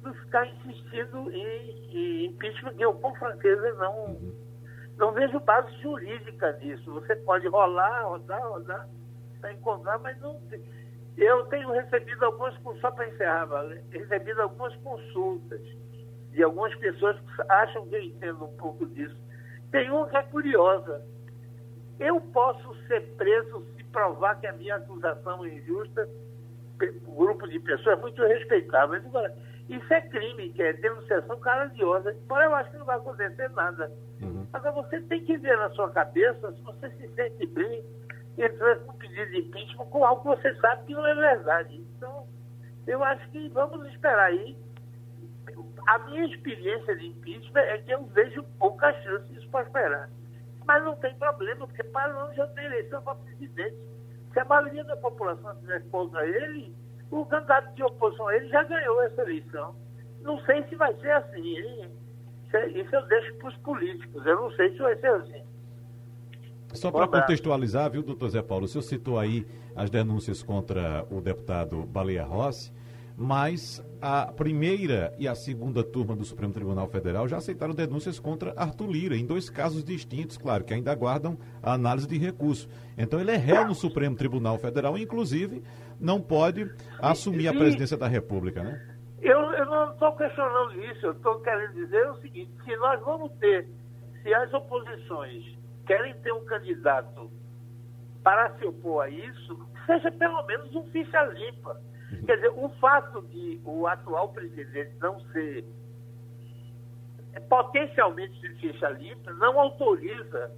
[0.01, 4.17] do que ficar insistindo em, em impeachment, que eu, com franqueza, não,
[4.97, 6.91] não vejo base jurídica nisso.
[6.93, 8.87] Você pode rolar, rodar, rodar,
[9.39, 10.39] para encontrar, mas não.
[11.15, 13.47] Eu tenho recebido algumas, só para encerrar,
[13.91, 15.61] recebido algumas consultas
[16.31, 19.15] de algumas pessoas que acham que eu entendo um pouco disso.
[19.71, 21.03] Tem uma que é curiosa.
[21.99, 26.07] Eu posso ser preso se provar que a minha acusação é injusta.
[26.77, 28.95] Grupo de pessoas é muito respeitável.
[28.95, 29.35] Agora,
[29.69, 32.13] isso é crime, que é denunciação caluniosa.
[32.13, 33.91] Embora eu acho que não vai acontecer nada.
[34.21, 34.47] Uhum.
[34.53, 37.83] Agora, você tem que ver na sua cabeça se você se sente bem
[38.37, 41.75] entrando com pedido de impeachment com algo que você sabe que não é verdade.
[41.75, 42.27] Então,
[42.85, 44.55] eu acho que vamos esperar aí
[45.87, 50.09] a minha experiência de impeachment é que eu vejo pouca chance disso prosperar.
[50.65, 53.77] Mas não tem problema, porque para onde já tem eleição para presidente.
[54.33, 56.75] Se a maioria da população estiver contra ele,
[57.11, 59.75] o candidato de oposição ele já ganhou essa eleição.
[60.21, 61.57] Não sei se vai ser assim.
[61.57, 61.91] Hein?
[62.75, 64.25] Isso eu deixo para os políticos.
[64.25, 65.43] Eu não sei se vai ser assim.
[66.73, 71.21] Só para contextualizar, viu, doutor Zé Paulo, o senhor citou aí as denúncias contra o
[71.21, 72.71] deputado Baleia Rossi
[73.19, 78.53] mas a primeira e a segunda turma do Supremo Tribunal Federal já aceitaram denúncias contra
[78.55, 82.69] Arthur Lira, em dois casos distintos, claro, que ainda aguardam a análise de recurso.
[82.95, 85.63] Então ele é réu no Supremo Tribunal Federal, inclusive
[85.99, 88.87] não pode assumir a presidência da República, né?
[89.19, 93.31] Eu, eu não estou questionando isso, eu estou querendo dizer o seguinte, se nós vamos
[93.39, 93.67] ter,
[94.21, 95.43] se as oposições
[95.87, 97.31] querem ter um candidato
[98.23, 101.81] para se opor a isso, seja pelo menos um ficha limpa
[102.25, 105.65] Quer dizer, o fato de o atual presidente não ser
[107.33, 108.39] é, potencialmente
[108.97, 110.51] limpa não autoriza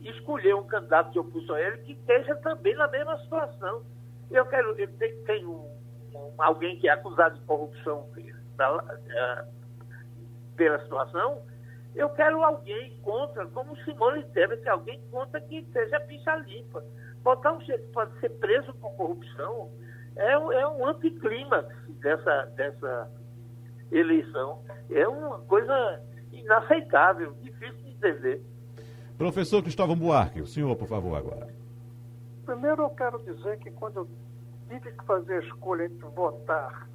[0.00, 3.82] escolher um candidato de oposição a ele que esteja também na mesma situação.
[4.30, 4.88] Eu quero, eu
[5.26, 5.50] tenho,
[6.14, 8.08] um, alguém que é acusado de corrupção
[8.56, 9.44] pela, é,
[10.56, 11.42] pela situação,
[11.94, 16.84] eu quero alguém contra, como Simone Tebet, alguém contra que seja ficha limpa.
[17.22, 19.70] Botar um chefe pode ser preso por corrupção,
[20.18, 21.68] é, é um anticlímax
[22.00, 23.10] dessa, dessa
[23.90, 24.62] eleição.
[24.90, 26.02] É uma coisa
[26.32, 28.42] inaceitável, difícil de entender.
[29.16, 31.48] Professor Cristóvão Buarque, o senhor, por favor, agora.
[32.44, 34.08] Primeiro eu quero dizer que quando eu
[34.68, 36.88] tive que fazer a escolha entre votar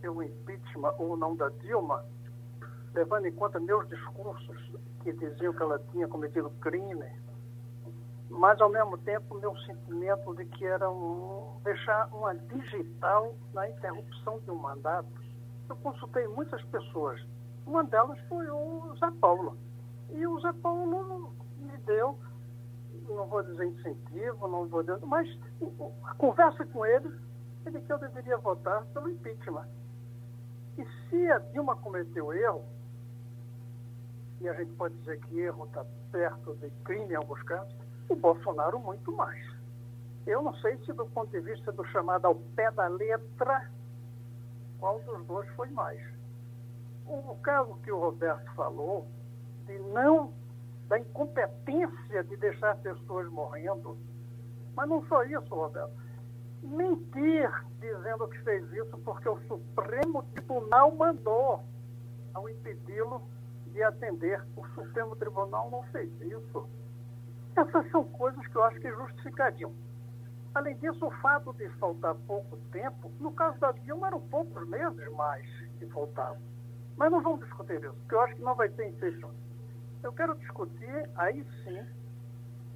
[0.00, 2.04] pelo impeachment ou não da Dilma,
[2.94, 4.56] levando em conta meus discursos
[5.02, 7.04] que diziam que ela tinha cometido crime,
[8.30, 14.40] mas ao mesmo tempo meu sentimento de que era um, deixar uma digital na interrupção
[14.40, 15.08] de um mandato.
[15.68, 17.20] Eu consultei muitas pessoas,
[17.66, 19.56] uma delas foi o Zé Paulo.
[20.10, 22.18] E o Zé Paulo me deu,
[23.08, 25.28] não vou dizer incentivo, não vou dizer, mas
[26.04, 27.12] a conversa com ele,
[27.64, 29.68] ele que eu deveria votar pelo impeachment.
[30.78, 32.64] E se a Dilma cometeu erro,
[34.40, 37.74] e a gente pode dizer que erro está perto de crime em alguns casos,
[38.12, 39.44] o Bolsonaro muito mais.
[40.26, 43.70] Eu não sei se do ponto de vista do chamado ao pé da letra,
[44.78, 46.00] qual dos dois foi mais.
[47.06, 49.06] O caso que o Roberto falou,
[49.66, 50.32] de não,
[50.88, 53.96] da incompetência de deixar pessoas morrendo,
[54.74, 55.92] mas não só isso, Roberto.
[56.62, 61.62] Mentir dizendo que fez isso porque o Supremo Tribunal mandou
[62.34, 63.22] ao impedi-lo
[63.72, 64.44] de atender.
[64.56, 66.68] O Supremo Tribunal não fez isso.
[67.56, 69.74] Essas são coisas que eu acho que justificariam.
[70.54, 75.12] Além disso, o fato de faltar pouco tempo, no caso da Dilma eram poucos meses
[75.12, 75.46] mais
[75.78, 76.40] que faltavam.
[76.96, 79.34] Mas não vamos discutir isso, porque eu acho que não vai ter impeachment.
[80.02, 81.86] Eu quero discutir, aí sim,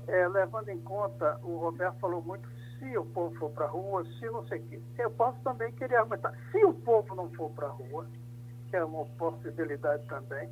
[0.09, 2.49] é, levando em conta, o Roberto falou muito,
[2.79, 4.81] se o povo for para a rua, se não sei o quê.
[4.99, 8.07] Eu posso também querer argumentar, se o povo não for para a rua,
[8.69, 10.51] que é uma possibilidade também,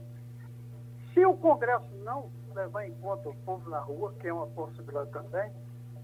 [1.12, 5.10] se o Congresso não levar em conta o povo na rua, que é uma possibilidade
[5.10, 5.52] também,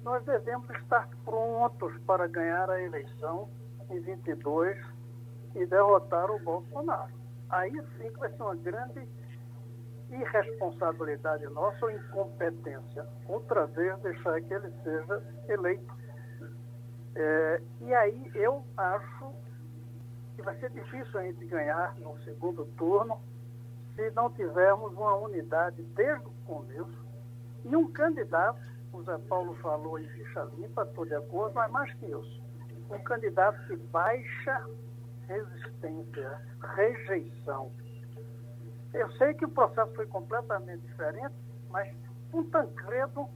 [0.02, 3.48] nós devemos estar prontos para ganhar a eleição
[3.90, 4.78] em 22
[5.54, 7.12] e derrotar o Bolsonaro.
[7.48, 9.08] Aí sim que vai ser uma grande
[10.10, 13.06] irresponsabilidade nossa ou incompetência.
[13.26, 15.94] Outra vez deixar que ele seja eleito.
[17.16, 19.32] É, e aí eu acho
[20.34, 23.20] que vai ser difícil a gente ganhar no segundo turno
[23.94, 27.04] se não tivermos uma unidade desde o começo
[27.64, 28.60] e um candidato,
[28.92, 32.42] o Zé Paulo falou em ficha limpa, estou de acordo, mas mais que isso,
[32.90, 34.68] um candidato que baixa
[35.26, 36.40] resistência,
[36.74, 37.72] rejeição.
[38.92, 41.34] Eu sei que o processo foi completamente diferente,
[41.70, 41.92] mas
[42.32, 43.28] um Tancredo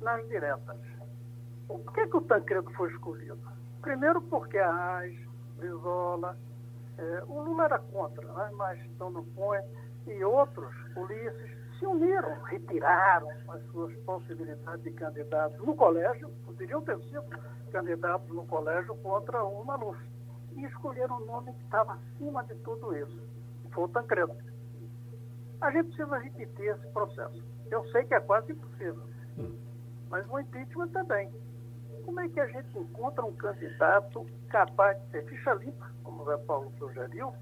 [0.00, 0.78] nas diretas.
[1.66, 3.38] Por que, que o Tancredo foi escolhido?
[3.82, 5.20] Primeiro porque a Raiz,
[5.56, 6.36] Brizola,
[6.98, 8.50] é, o Lula era contra, né?
[8.54, 9.60] mas Dono Põe
[10.06, 16.98] e outros, Ulisses, se uniram, retiraram as suas possibilidades de candidatos no colégio, poderiam ter
[17.04, 17.22] sido
[17.70, 19.98] candidatos no colégio contra o Maluf,
[20.56, 23.22] e escolheram um nome que estava acima de tudo isso,
[23.70, 24.34] foi o Tancredo.
[25.60, 27.44] A gente precisa repetir esse processo.
[27.70, 29.04] Eu sei que é quase impossível,
[30.08, 31.30] mas o impeachment também.
[32.08, 36.24] Como é que a gente encontra um candidato capaz de ter ficha limpa, como o
[36.24, 37.34] Zé Paulo sugeriu,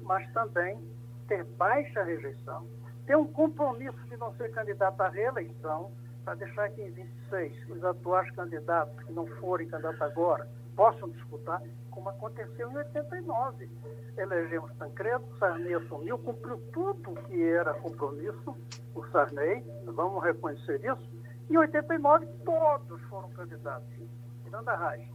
[0.00, 0.80] mas também
[1.26, 2.64] ter baixa rejeição,
[3.04, 5.90] ter um compromisso de não ser candidato à reeleição,
[6.24, 11.60] para deixar que em 26 os atuais candidatos que não forem candidatos agora possam disputar,
[11.90, 13.68] como aconteceu em 89.
[14.16, 18.56] Elegemos Tancredo, Sarney assumiu, cumpriu tudo que era compromisso,
[18.94, 21.21] o Sarney, vamos reconhecer isso.
[21.52, 23.86] Em 89, todos foram candidatos,
[24.42, 25.06] tirando a Raiz.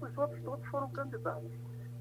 [0.00, 1.50] Os outros todos foram candidatos.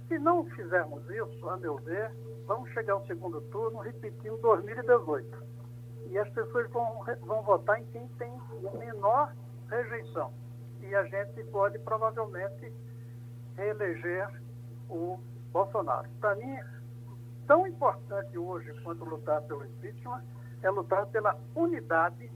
[0.08, 2.14] Se não fizermos isso, a meu ver,
[2.46, 5.44] vamos chegar ao segundo turno repetindo 2018.
[6.06, 8.32] E as pessoas vão, vão votar em quem tem
[8.78, 9.34] menor
[9.72, 10.32] rejeição.
[10.82, 12.72] E a gente pode provavelmente
[13.58, 14.30] reeleger
[14.88, 15.20] o
[15.52, 16.08] Bolsonaro.
[16.20, 16.60] Para mim,
[17.48, 20.24] tão importante hoje quanto lutar pelo impeachment
[20.62, 22.30] é lutar pela unidade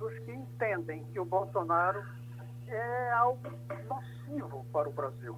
[0.00, 2.02] dos que entendem que o Bolsonaro
[2.66, 3.50] é algo
[3.86, 5.36] nocivo para o Brasil.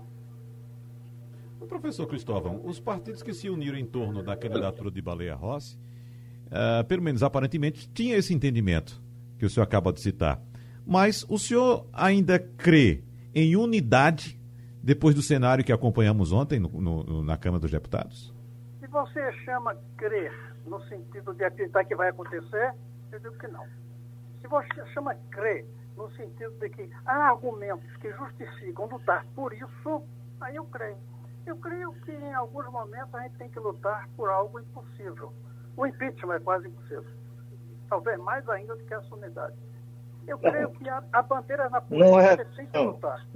[1.68, 5.76] Professor Cristóvão, os partidos que se uniram em torno da candidatura de Baleia Rossi,
[6.46, 9.02] uh, pelo menos aparentemente, tinha esse entendimento
[9.38, 10.40] que o senhor acaba de citar.
[10.86, 13.04] Mas o senhor ainda crê
[13.34, 14.40] em unidade
[14.82, 18.34] depois do cenário que acompanhamos ontem no, no, na Câmara dos Deputados?
[18.80, 20.32] Se você chama crer
[20.66, 22.74] no sentido de acreditar que vai acontecer,
[23.12, 23.64] eu digo que não.
[24.42, 25.64] Se você chama crer
[25.96, 30.02] no sentido de que há argumentos que justificam lutar por isso,
[30.40, 30.96] aí eu creio.
[31.46, 35.32] Eu creio que em alguns momentos a gente tem que lutar por algo impossível.
[35.76, 37.10] O impeachment é quase impossível.
[37.88, 39.54] Talvez mais ainda do que essa unidade.
[40.26, 43.26] Eu creio que a, a bandeira na política é, tem que lutar.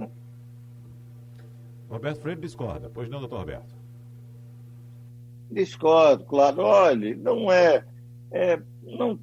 [1.89, 2.89] Roberto Freire discorda.
[2.93, 3.75] Pois não, doutor Roberto?
[5.51, 6.61] Discordo, claro.
[6.61, 7.85] Olha, não é.
[8.31, 9.19] é não,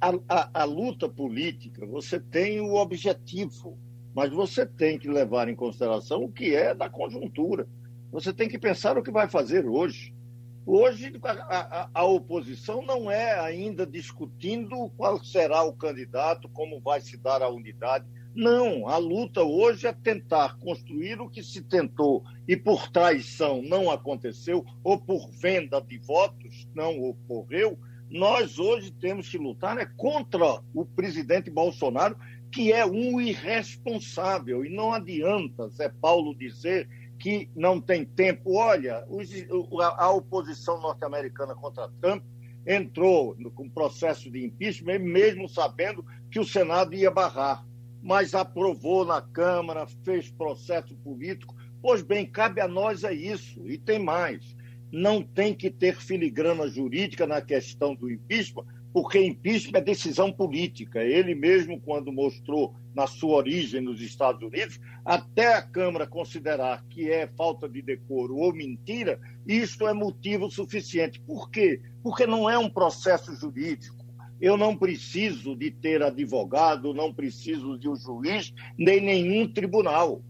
[0.00, 3.78] a, a, a luta política, você tem o objetivo,
[4.14, 7.68] mas você tem que levar em consideração o que é da conjuntura.
[8.10, 10.14] Você tem que pensar o que vai fazer hoje.
[10.66, 17.00] Hoje, a, a, a, oposição não é ainda discutindo qual será o candidato, como vai
[17.00, 18.04] se dar a unidade.
[18.34, 23.90] Não, a luta hoje é tentar construir o que se tentou e por traição não
[23.90, 27.78] aconteceu, ou por venda de votos não ocorreu.
[28.10, 32.16] Nós hoje temos que lutar né, contra o presidente Bolsonaro,
[32.50, 34.64] que é um irresponsável.
[34.64, 36.88] E não adianta Zé Paulo dizer
[37.20, 38.54] que não tem tempo.
[38.56, 39.30] Olha, os,
[39.96, 42.24] a, oposição norte-americana contra Trump
[42.66, 47.64] entrou com processo de impeachment, mesmo sabendo que o Senado ia barrar,
[48.02, 51.54] mas aprovou na Câmara, fez processo político.
[51.80, 53.66] Pois bem, cabe a nós é isso.
[53.68, 54.56] E tem mais.
[54.92, 61.02] Não tem que ter filigrana jurídica na questão do impeachment, porque impeachment é decisão política.
[61.02, 67.08] Ele mesmo, quando mostrou na sua origem nos Estados Unidos, até a Câmara considerar que
[67.08, 71.20] é falta de decoro ou mentira, isso é motivo suficiente.
[71.20, 71.80] Por quê?
[72.02, 74.00] Porque não é um processo jurídico.
[74.40, 80.22] Eu não preciso de ter advogado, não preciso de um juiz, nem nenhum tribunal.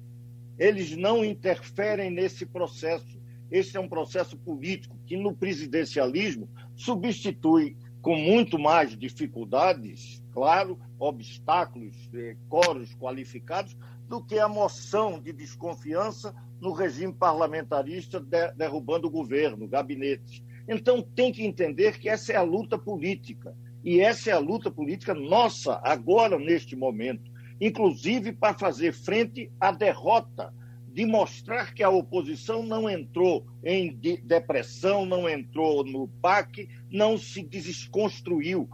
[0.58, 3.19] Eles não interferem nesse processo.
[3.50, 11.96] Esse é um processo político que, no presidencialismo, substitui com muito mais dificuldades, claro, obstáculos,
[12.14, 13.76] eh, coros qualificados,
[14.08, 20.42] do que a moção de desconfiança no regime parlamentarista de, derrubando o governo, gabinetes.
[20.68, 23.54] Então tem que entender que essa é a luta política.
[23.82, 27.30] E essa é a luta política nossa, agora, neste momento.
[27.60, 30.52] Inclusive para fazer frente à derrota
[30.92, 37.16] de mostrar que a oposição não entrou em de depressão, não entrou no PAC, não
[37.16, 38.68] se desconstruiu.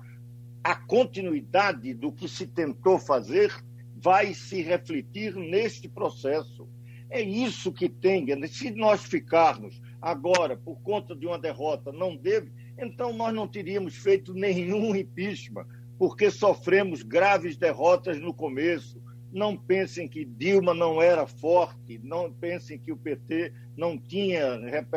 [0.65, 3.55] A continuidade do que se tentou fazer
[3.95, 6.69] vai se refletir neste processo.
[7.11, 8.27] É isso que tem.
[8.49, 13.97] Se nós ficarmos agora, por conta de uma derrota, não deve, então nós não teríamos
[13.97, 15.67] feito nenhum impeachment,
[15.99, 19.01] porque sofremos graves derrotas no começo.
[19.33, 24.89] Não pensem que Dilma não era forte, não pensem que o PT não tinha rep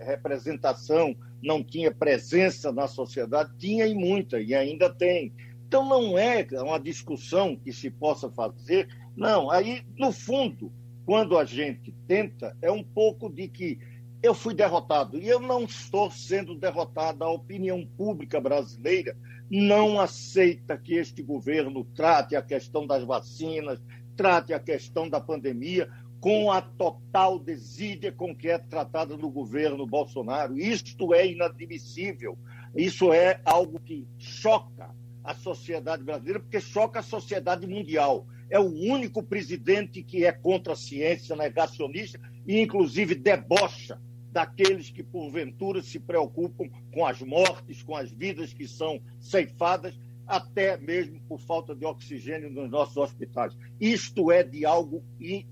[0.00, 5.32] representação, não tinha presença na sociedade, tinha e muita, e ainda tem.
[5.66, 9.50] Então não é uma discussão que se possa fazer, não.
[9.50, 10.72] Aí, no fundo,
[11.04, 13.78] quando a gente tenta, é um pouco de que
[14.22, 15.18] eu fui derrotado.
[15.18, 17.24] E eu não estou sendo derrotado.
[17.24, 19.16] A opinião pública brasileira
[19.50, 23.80] não aceita que este governo trate a questão das vacinas,
[24.16, 25.88] trate a questão da pandemia
[26.20, 30.58] com a total desídia com que é tratada no governo Bolsonaro.
[30.58, 32.36] Isto é inadmissível.
[32.74, 38.68] Isso é algo que choca a sociedade brasileira, porque choca a sociedade mundial é o
[38.68, 44.00] único presidente que é contra a ciência, negacionista e, inclusive, debocha
[44.36, 50.76] daqueles que, porventura, se preocupam com as mortes, com as vidas que são ceifadas, até
[50.76, 53.56] mesmo por falta de oxigênio nos nossos hospitais.
[53.80, 55.02] Isto é de algo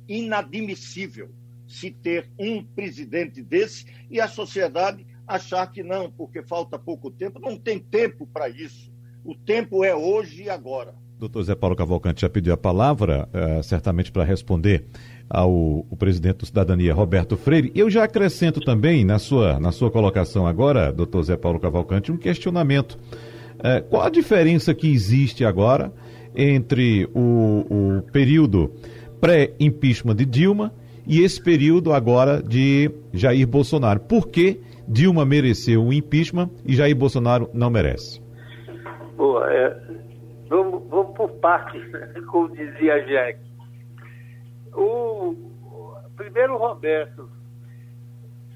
[0.06, 1.30] inadmissível
[1.66, 7.40] se ter um presidente desse e a sociedade achar que não, porque falta pouco tempo.
[7.40, 8.92] Não tem tempo para isso.
[9.24, 10.94] O tempo é hoje e agora.
[11.18, 14.84] Doutor Zé Paulo Cavalcante já pediu a palavra, uh, certamente para responder
[15.28, 17.72] ao presidente do Cidadania, Roberto Freire.
[17.74, 22.16] Eu já acrescento também, na sua, na sua colocação agora, doutor Zé Paulo Cavalcante, um
[22.16, 22.98] questionamento.
[23.54, 25.92] Uh, qual a diferença que existe agora
[26.34, 28.72] entre o, o período
[29.20, 30.72] pré-impeachment de Dilma
[31.06, 34.00] e esse período agora de Jair Bolsonaro?
[34.00, 38.22] Por que Dilma mereceu o impeachment e Jair Bolsonaro não merece?
[39.16, 39.84] Boa, é,
[40.48, 42.14] Vamos, vamos por partes, né?
[42.30, 43.40] como dizia Jack.
[44.72, 45.03] O
[46.34, 47.30] primeiro, Roberto.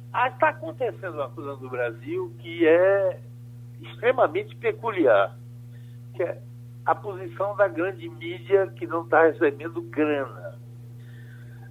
[0.09, 3.21] Está ah, acontecendo uma coisa no Brasil que é
[3.81, 5.39] extremamente peculiar,
[6.15, 6.43] que é
[6.85, 10.59] a posição da grande mídia que não está recebendo grana.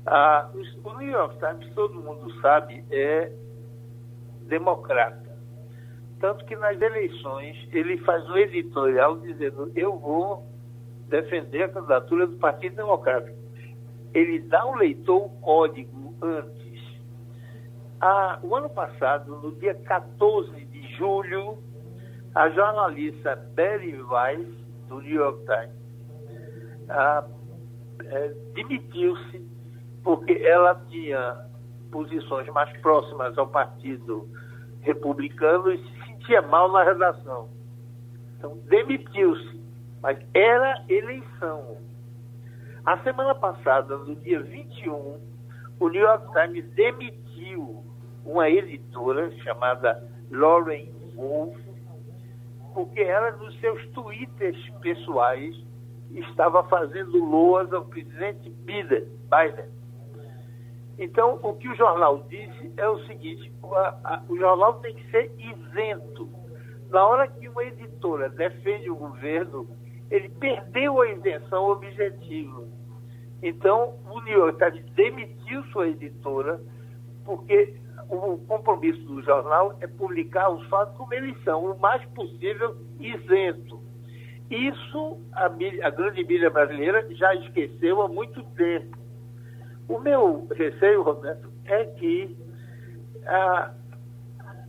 [0.06, 3.30] Ah, o New York Times, todo mundo sabe, é
[4.44, 5.38] democrata.
[6.22, 10.48] Tanto que nas eleições ele faz um editorial dizendo: eu vou
[11.10, 13.47] defender a candidatura do Partido Democrático.
[14.14, 17.02] Ele dá ao leitor o código antes.
[18.00, 21.58] Ah, o ano passado, no dia 14 de julho,
[22.36, 24.48] a jornalista Betty Weiss,
[24.88, 27.26] do New York Times, ah,
[28.06, 29.46] é, demitiu-se
[30.04, 31.46] porque ela tinha
[31.92, 34.30] posições mais próximas ao Partido
[34.82, 37.50] Republicano e sentia mal na redação.
[38.38, 39.58] Então, demitiu-se.
[40.02, 41.78] Mas era eleição.
[42.88, 45.20] A semana passada, no dia 21,
[45.78, 47.84] o New York Times demitiu
[48.24, 51.58] uma editora chamada Lauren Wolf,
[52.74, 55.54] porque ela, nos seus twitters pessoais,
[56.12, 59.70] estava fazendo loas ao presidente Biden.
[60.98, 65.12] Então, o que o jornal disse é o seguinte: o, a, o jornal tem que
[65.12, 66.30] ser isento.
[66.90, 69.68] Na hora que uma editora defende o governo,
[70.10, 72.68] ele perdeu a isenção objetiva.
[73.42, 76.60] Então, o New York Times demitiu sua editora,
[77.26, 77.76] porque
[78.10, 83.82] o compromisso do jornal é publicar os fatos como eles são, o mais possível isento.
[84.50, 88.98] Isso a, a grande mídia brasileira já esqueceu há muito tempo.
[89.90, 92.36] O meu receio, Roberto, é que
[93.26, 93.74] ah,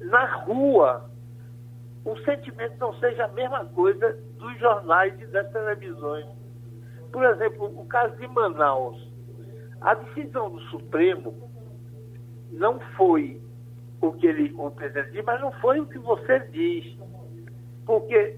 [0.00, 1.08] na rua
[2.04, 6.26] o sentimento não seja a mesma coisa dos jornais e das televisões.
[7.12, 9.08] Por exemplo, o caso de Manaus.
[9.80, 11.50] A decisão do Supremo
[12.50, 13.40] não foi
[14.00, 16.98] o que ele, o presidente diz, mas não foi o que você diz.
[17.86, 18.36] Porque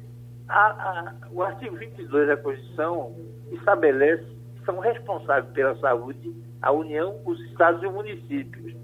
[0.48, 3.14] a, a, o artigo 22 da Constituição
[3.51, 4.24] estabelece
[4.57, 8.76] que são responsáveis pela saúde a União, os estados e os municípios.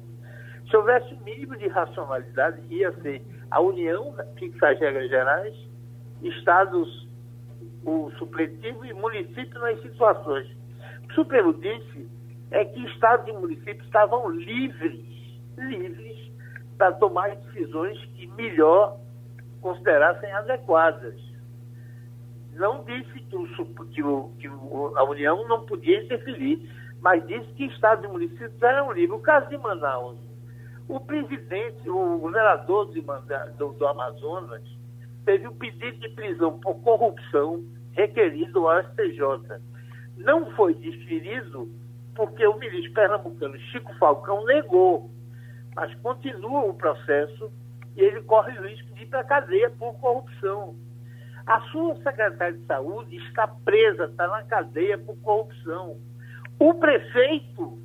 [0.68, 5.54] Se houvesse um mínimo de racionalidade, ia ser a União fixar as regras gerais,
[6.22, 7.05] estados
[7.86, 10.46] o supletivo e municípios nas situações.
[11.04, 12.08] O que o Supremo disse
[12.50, 15.00] é que estados e municípios estavam livres,
[15.56, 16.32] livres
[16.76, 18.98] para tomar decisões que melhor
[19.60, 21.14] considerassem adequadas.
[22.54, 23.46] Não disse que, o,
[23.92, 26.68] que, o, que a União não podia interferir,
[27.00, 29.18] mas disse que estados e municípios eram livres.
[29.18, 30.18] O caso de Manaus,
[30.88, 34.62] o presidente, o governador do, do Amazonas,
[35.24, 37.64] teve um pedido de prisão por corrupção
[37.96, 39.58] requerido ao STJ.
[40.18, 41.68] Não foi desferido
[42.14, 45.10] porque o ministro pernambucano Chico Falcão negou,
[45.74, 47.50] mas continua o processo
[47.96, 50.76] e ele corre o risco de ir para a cadeia por corrupção.
[51.46, 55.96] A sua secretária de saúde está presa, está na cadeia por corrupção.
[56.58, 57.78] O prefeito,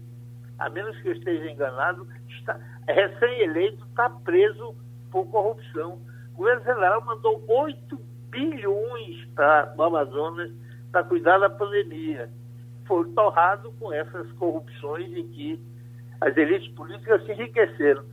[0.57, 4.75] a menos que eu esteja enganado, está recém-eleito, está preso
[5.11, 6.01] por corrupção.
[6.33, 10.51] O governo federal mandou 8 bilhões para o Amazonas
[10.91, 12.29] para cuidar da pandemia.
[12.87, 15.59] Foi torrado com essas corrupções em que
[16.19, 18.03] as elites políticas se enriqueceram.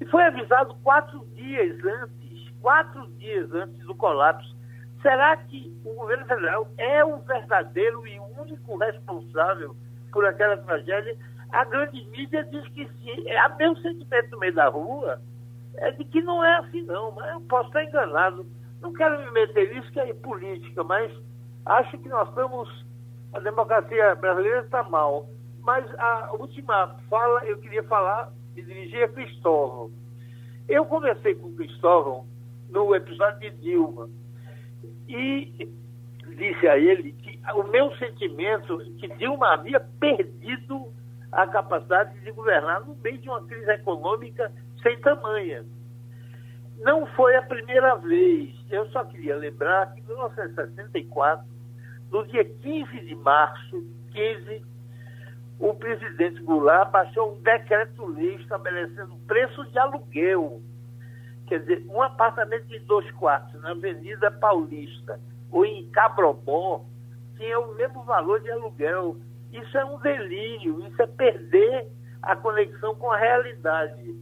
[0.00, 4.56] E foi avisado quatro dias antes, quatro dias antes do colapso.
[5.02, 9.76] Será que o governo federal é o verdadeiro e único responsável
[10.12, 11.16] por aquela tragédia?
[11.52, 13.28] A grande mídia diz que sim.
[13.28, 15.20] É, a meu sentimento no meio da rua
[15.76, 18.46] é de que não é assim não, mas eu posso estar enganado.
[18.80, 21.12] Não quero me meter nisso, que é política, mas
[21.66, 22.86] acho que nós estamos.
[23.32, 25.28] A democracia brasileira está mal.
[25.60, 29.90] Mas a última fala eu queria falar, me dirigir a Cristóvão.
[30.66, 32.26] Eu conversei com o Cristóvão
[32.70, 34.08] no episódio de Dilma
[35.08, 35.68] e
[36.36, 40.92] disse a ele que o meu sentimento que Dilma havia perdido
[41.32, 44.52] a capacidade de governar no meio de uma crise econômica
[44.82, 45.64] sem tamanha.
[46.78, 48.54] Não foi a primeira vez.
[48.70, 51.44] Eu só queria lembrar que em 1964,
[52.10, 54.62] no dia 15 de março, 15,
[55.58, 60.62] o presidente Goulart baixou um decreto-lei estabelecendo preço de aluguel.
[61.48, 65.18] Quer dizer, um apartamento de dois quartos na Avenida Paulista
[65.50, 66.84] ou em Cabrobó
[67.36, 69.16] tinha o mesmo valor de aluguel.
[69.52, 71.88] Isso é um delírio, isso é perder
[72.22, 74.14] a conexão com a realidade.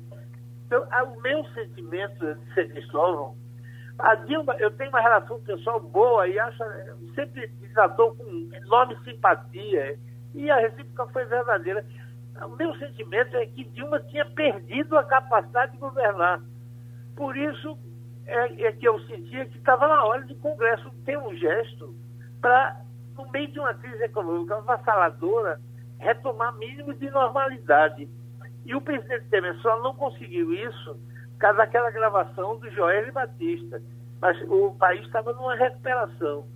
[0.67, 3.37] Então, o meu sentimento de ser Cristóvão,
[3.99, 6.59] a Dilma, eu tenho uma relação pessoal boa e acho,
[7.15, 9.99] sempre me tratou com enorme simpatia
[10.35, 11.87] e a recíproca foi verdadeira.
[12.43, 16.43] O meu sentimento é que Dilma tinha perdido a capacidade de governar.
[17.15, 17.79] Por isso
[18.27, 21.95] é, é que eu sentia que estava na hora de o Congresso ter um gesto
[22.41, 22.83] para,
[23.17, 25.59] no meio de uma crise econômica avassaladora,
[25.99, 28.07] retomar mínimos de normalidade.
[28.67, 30.95] E o presidente Temer só não conseguiu isso
[31.33, 33.81] por causa daquela gravação do Joel Batista.
[34.21, 36.47] Mas o país estava numa recuperação.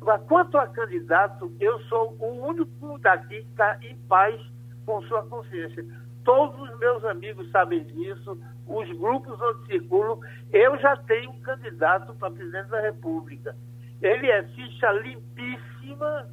[0.00, 4.40] Agora, quanto a candidato, eu sou o único daqui que está em paz
[4.84, 5.84] com sua consciência.
[6.24, 8.36] Todos os meus amigos sabem disso,
[8.66, 10.18] os grupos onde circulam.
[10.52, 13.54] Eu já tenho um candidato para presidente da República.
[14.00, 16.28] Ele é ficha limpíssima,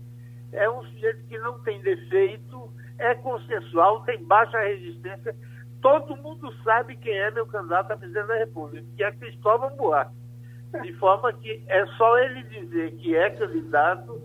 [0.51, 5.35] é um sujeito que não tem defeito, é consensual, tem baixa resistência.
[5.81, 10.13] Todo mundo sabe quem é meu candidato a presidente da República, que é Cristóvão Buarque.
[10.81, 14.21] De forma que é só ele dizer que é candidato,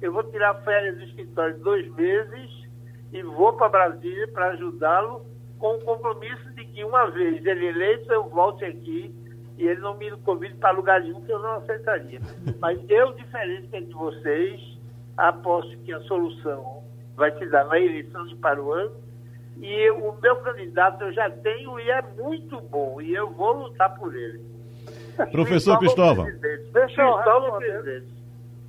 [0.00, 2.68] eu vou tirar férias do escritório dois meses
[3.12, 5.26] e vou para Brasília para ajudá-lo
[5.58, 9.12] com o compromisso de que uma vez ele eleito, eu volte aqui
[9.56, 12.20] e ele não me convide para lugar nenhum que eu não aceitaria.
[12.60, 14.78] Mas eu, diferente de vocês,
[15.16, 16.87] aposto que a solução
[17.18, 18.92] vai se dar na eleição de para o ano
[19.56, 23.94] e o meu candidato eu já tenho e é muito bom e eu vou lutar
[23.96, 24.40] por ele.
[25.32, 26.26] Professor Cristóvão.
[26.72, 28.16] Deixa eu presidente.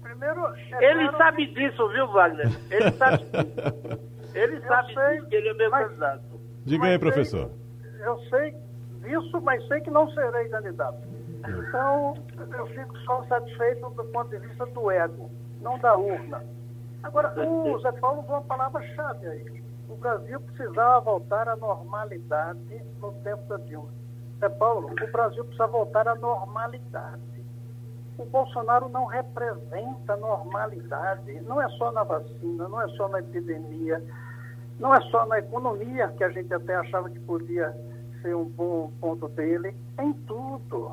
[0.01, 0.45] Primeiro,
[0.81, 2.47] é ele sabe disso, viu, Wagner?
[2.71, 4.09] Ele sabe disso.
[4.33, 6.23] Ele sabe sei, disso, ele é meu mas, candidato.
[6.65, 7.51] Diga aí, professor.
[7.81, 8.55] Sei, eu sei
[9.01, 10.97] disso, mas sei que não serei candidato.
[11.47, 12.15] Então,
[12.57, 15.29] eu fico só satisfeito do ponto de vista do ego,
[15.61, 16.43] não da urna.
[17.03, 19.63] Agora, o Zé Paulo usou uma palavra-chave aí.
[19.87, 23.89] O Brasil precisava voltar à normalidade no tempo da Dilma.
[24.41, 27.43] É, Paulo, o Brasil precisa voltar à normalidade.
[28.17, 31.41] O Bolsonaro não representa normalidade.
[31.41, 34.03] Não é só na vacina, não é só na epidemia,
[34.79, 37.75] não é só na economia, que a gente até achava que podia
[38.21, 40.91] ser um bom ponto dele, em tudo.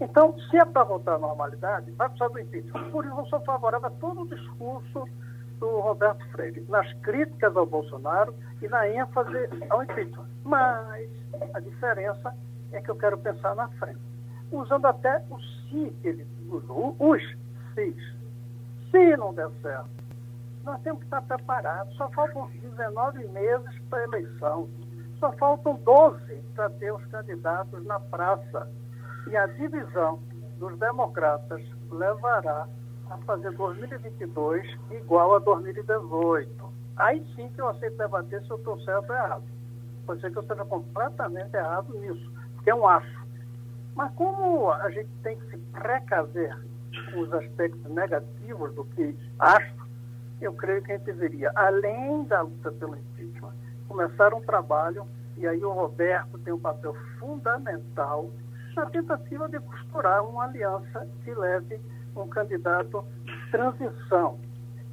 [0.00, 2.90] Então, se é para voltar à normalidade, vai precisar do impeachment.
[2.90, 5.08] Por isso, eu sou favorável a todo o discurso
[5.58, 10.26] do Roberto Freire, nas críticas ao Bolsonaro e na ênfase ao impeachment.
[10.44, 11.08] Mas
[11.54, 12.34] a diferença
[12.72, 14.00] é que eu quero pensar na frente.
[14.52, 17.22] Usando até o se que ele usou, os
[17.74, 18.16] sis.
[18.90, 19.90] Se não der certo,
[20.64, 21.94] nós temos que estar preparados.
[21.96, 24.68] Só faltam 19 meses para a eleição.
[25.18, 28.68] Só faltam 12 para ter os candidatos na praça.
[29.26, 30.20] E a divisão
[30.58, 32.68] dos democratas levará
[33.10, 36.72] a fazer 2022 igual a 2018.
[36.96, 39.44] Aí sim que eu aceito debater se eu estou certo ou errado.
[40.06, 43.26] Pode ser que eu esteja completamente errado nisso, porque é um acho.
[43.94, 46.56] Mas como a gente tem que se precaver
[47.12, 49.86] com os aspectos negativos do que acho,
[50.40, 53.54] eu creio que a gente deveria, além da luta pelo impeachment,
[53.88, 55.06] começar um trabalho,
[55.36, 58.30] e aí o Roberto tem um papel fundamental
[58.76, 61.80] na tentativa de costurar uma aliança que leve
[62.14, 64.38] um candidato de transição,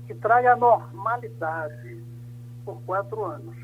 [0.08, 2.02] que traga a normalidade
[2.64, 3.56] por quatro anos.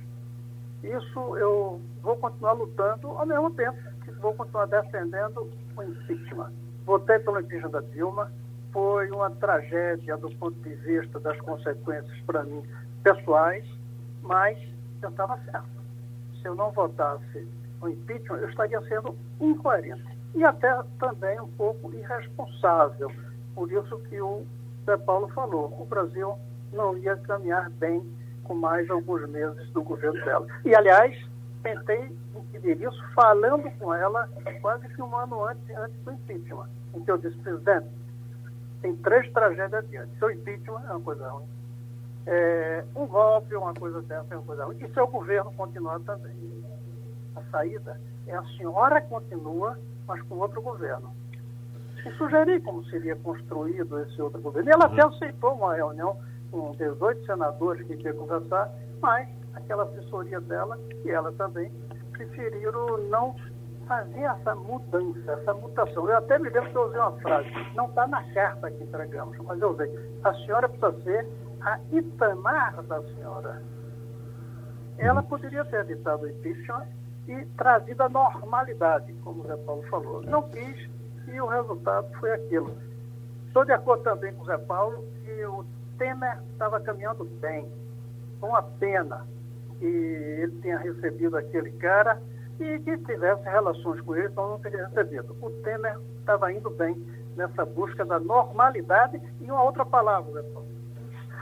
[0.83, 6.51] Isso eu vou continuar lutando ao mesmo tempo que vou continuar defendendo o impeachment.
[6.85, 8.31] Votei pelo impeachment da Dilma,
[8.73, 12.61] foi uma tragédia do ponto de vista das consequências para mim
[13.03, 13.65] pessoais,
[14.21, 14.57] mas
[15.01, 15.79] eu estava certo.
[16.41, 17.47] Se eu não votasse
[17.81, 20.03] o impeachment, eu estaria sendo incoerente
[20.35, 23.11] e até também um pouco irresponsável.
[23.55, 24.45] Por isso que o
[24.85, 26.35] Zé Paulo falou, o Brasil
[26.71, 28.01] não ia caminhar bem
[28.43, 30.47] com mais alguns meses do governo dela.
[30.65, 31.15] E, aliás,
[31.61, 34.27] tentei impedir isso falando com ela
[34.61, 37.87] quase que um ano antes, antes do impeachment, em que eu disse, presidente,
[38.81, 40.17] tem três tragédias adiante.
[40.17, 41.45] Seu impeachment é uma coisa ruim.
[42.25, 44.77] É, um golpe, uma coisa dessa é uma coisa ruim.
[44.79, 46.33] E seu governo continuar também.
[47.51, 49.77] Saída é a senhora continua,
[50.07, 51.13] mas com outro governo.
[52.05, 54.69] E sugeri como seria construído esse outro governo.
[54.69, 56.17] E ela até aceitou uma reunião
[56.51, 58.71] com 18 senadores que queriam conversar,
[59.01, 61.71] mas aquela assessoria dela e ela também
[62.11, 63.35] preferiram não
[63.87, 66.07] fazer essa mudança, essa mutação.
[66.07, 69.37] Eu até me lembro que eu usei uma frase, não está na carta que entregamos,
[69.39, 69.89] mas eu usei,
[70.23, 71.27] a senhora precisa ser
[71.61, 73.61] a Itamar da senhora.
[74.97, 76.87] Ela poderia ter evitado o impeachment
[77.29, 80.23] e trazido a normalidade, como o Zé Paulo falou.
[80.23, 80.89] Não quis
[81.27, 82.75] e o resultado foi aquilo.
[83.45, 85.63] Estou de acordo também com o Zé Paulo que o
[85.99, 87.71] Temer estava caminhando bem.
[88.41, 89.27] Uma pena
[89.77, 92.19] que ele tenha recebido aquele cara
[92.59, 95.35] e que tivesse relações com ele, então não teria recebido.
[95.39, 96.95] O Temer estava indo bem
[97.35, 100.43] nessa busca da normalidade e uma outra palavra,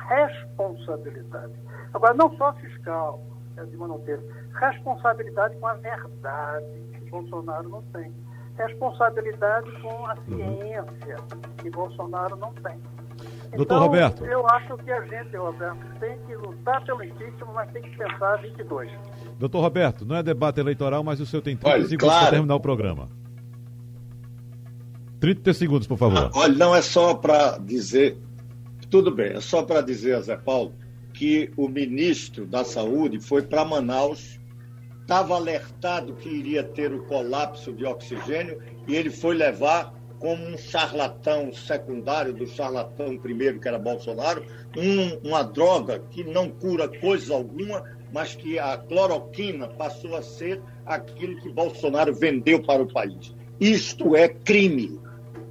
[0.09, 1.53] responsabilidade.
[1.93, 3.21] Agora, não só fiscal,
[3.65, 4.19] de não ter,
[4.59, 8.11] responsabilidade com a verdade, que Bolsonaro não tem.
[8.57, 11.15] Responsabilidade com a ciência,
[11.57, 12.79] que Bolsonaro não tem.
[13.55, 14.25] Doutor então, Roberto.
[14.25, 18.35] Eu acho que a gente, Roberto, tem que lutar pelo impeachment, mas tem que pensar
[18.41, 18.91] 22.
[19.39, 22.21] Doutor Roberto, não é debate eleitoral, mas o senhor tem 30 olha, segundos claro.
[22.21, 23.09] para terminar o programa.
[25.19, 26.17] 30 segundos, por favor.
[26.17, 28.17] Ah, olha, não é só para dizer.
[28.89, 30.73] Tudo bem, é só para dizer a Zé Paulo
[31.17, 34.39] que o ministro da Saúde foi para Manaus,
[35.01, 40.57] estava alertado que iria ter o colapso de oxigênio e ele foi levar como um
[40.57, 44.45] charlatão secundário do charlatão primeiro, que era Bolsonaro,
[44.75, 50.61] um, uma droga que não cura coisa alguma, mas que a cloroquina passou a ser
[50.85, 53.35] aquilo que Bolsonaro vendeu para o país.
[53.59, 54.99] Isto é crime.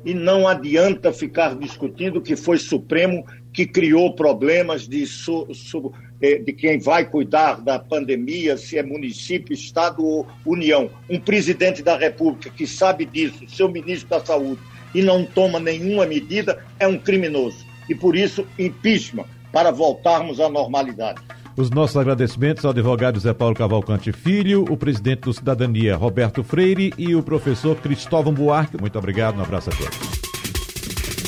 [0.04, 3.24] E não adianta ficar discutindo que foi Supremo
[3.56, 5.90] que criou problemas de, su, su,
[6.20, 10.90] eh, de quem vai cuidar da pandemia, se é município, Estado ou União.
[11.08, 14.60] Um presidente da República que sabe disso, seu ministro da Saúde,
[14.94, 17.64] e não toma nenhuma medida, é um criminoso.
[17.88, 21.22] E por isso, impeachment, para voltarmos à normalidade.
[21.56, 26.92] Os nossos agradecimentos ao advogado Zé Paulo Cavalcante Filho, o presidente do Cidadania Roberto Freire
[26.98, 28.78] e o professor Cristóvão Buarque.
[28.78, 30.25] Muito obrigado, um abraço a todos.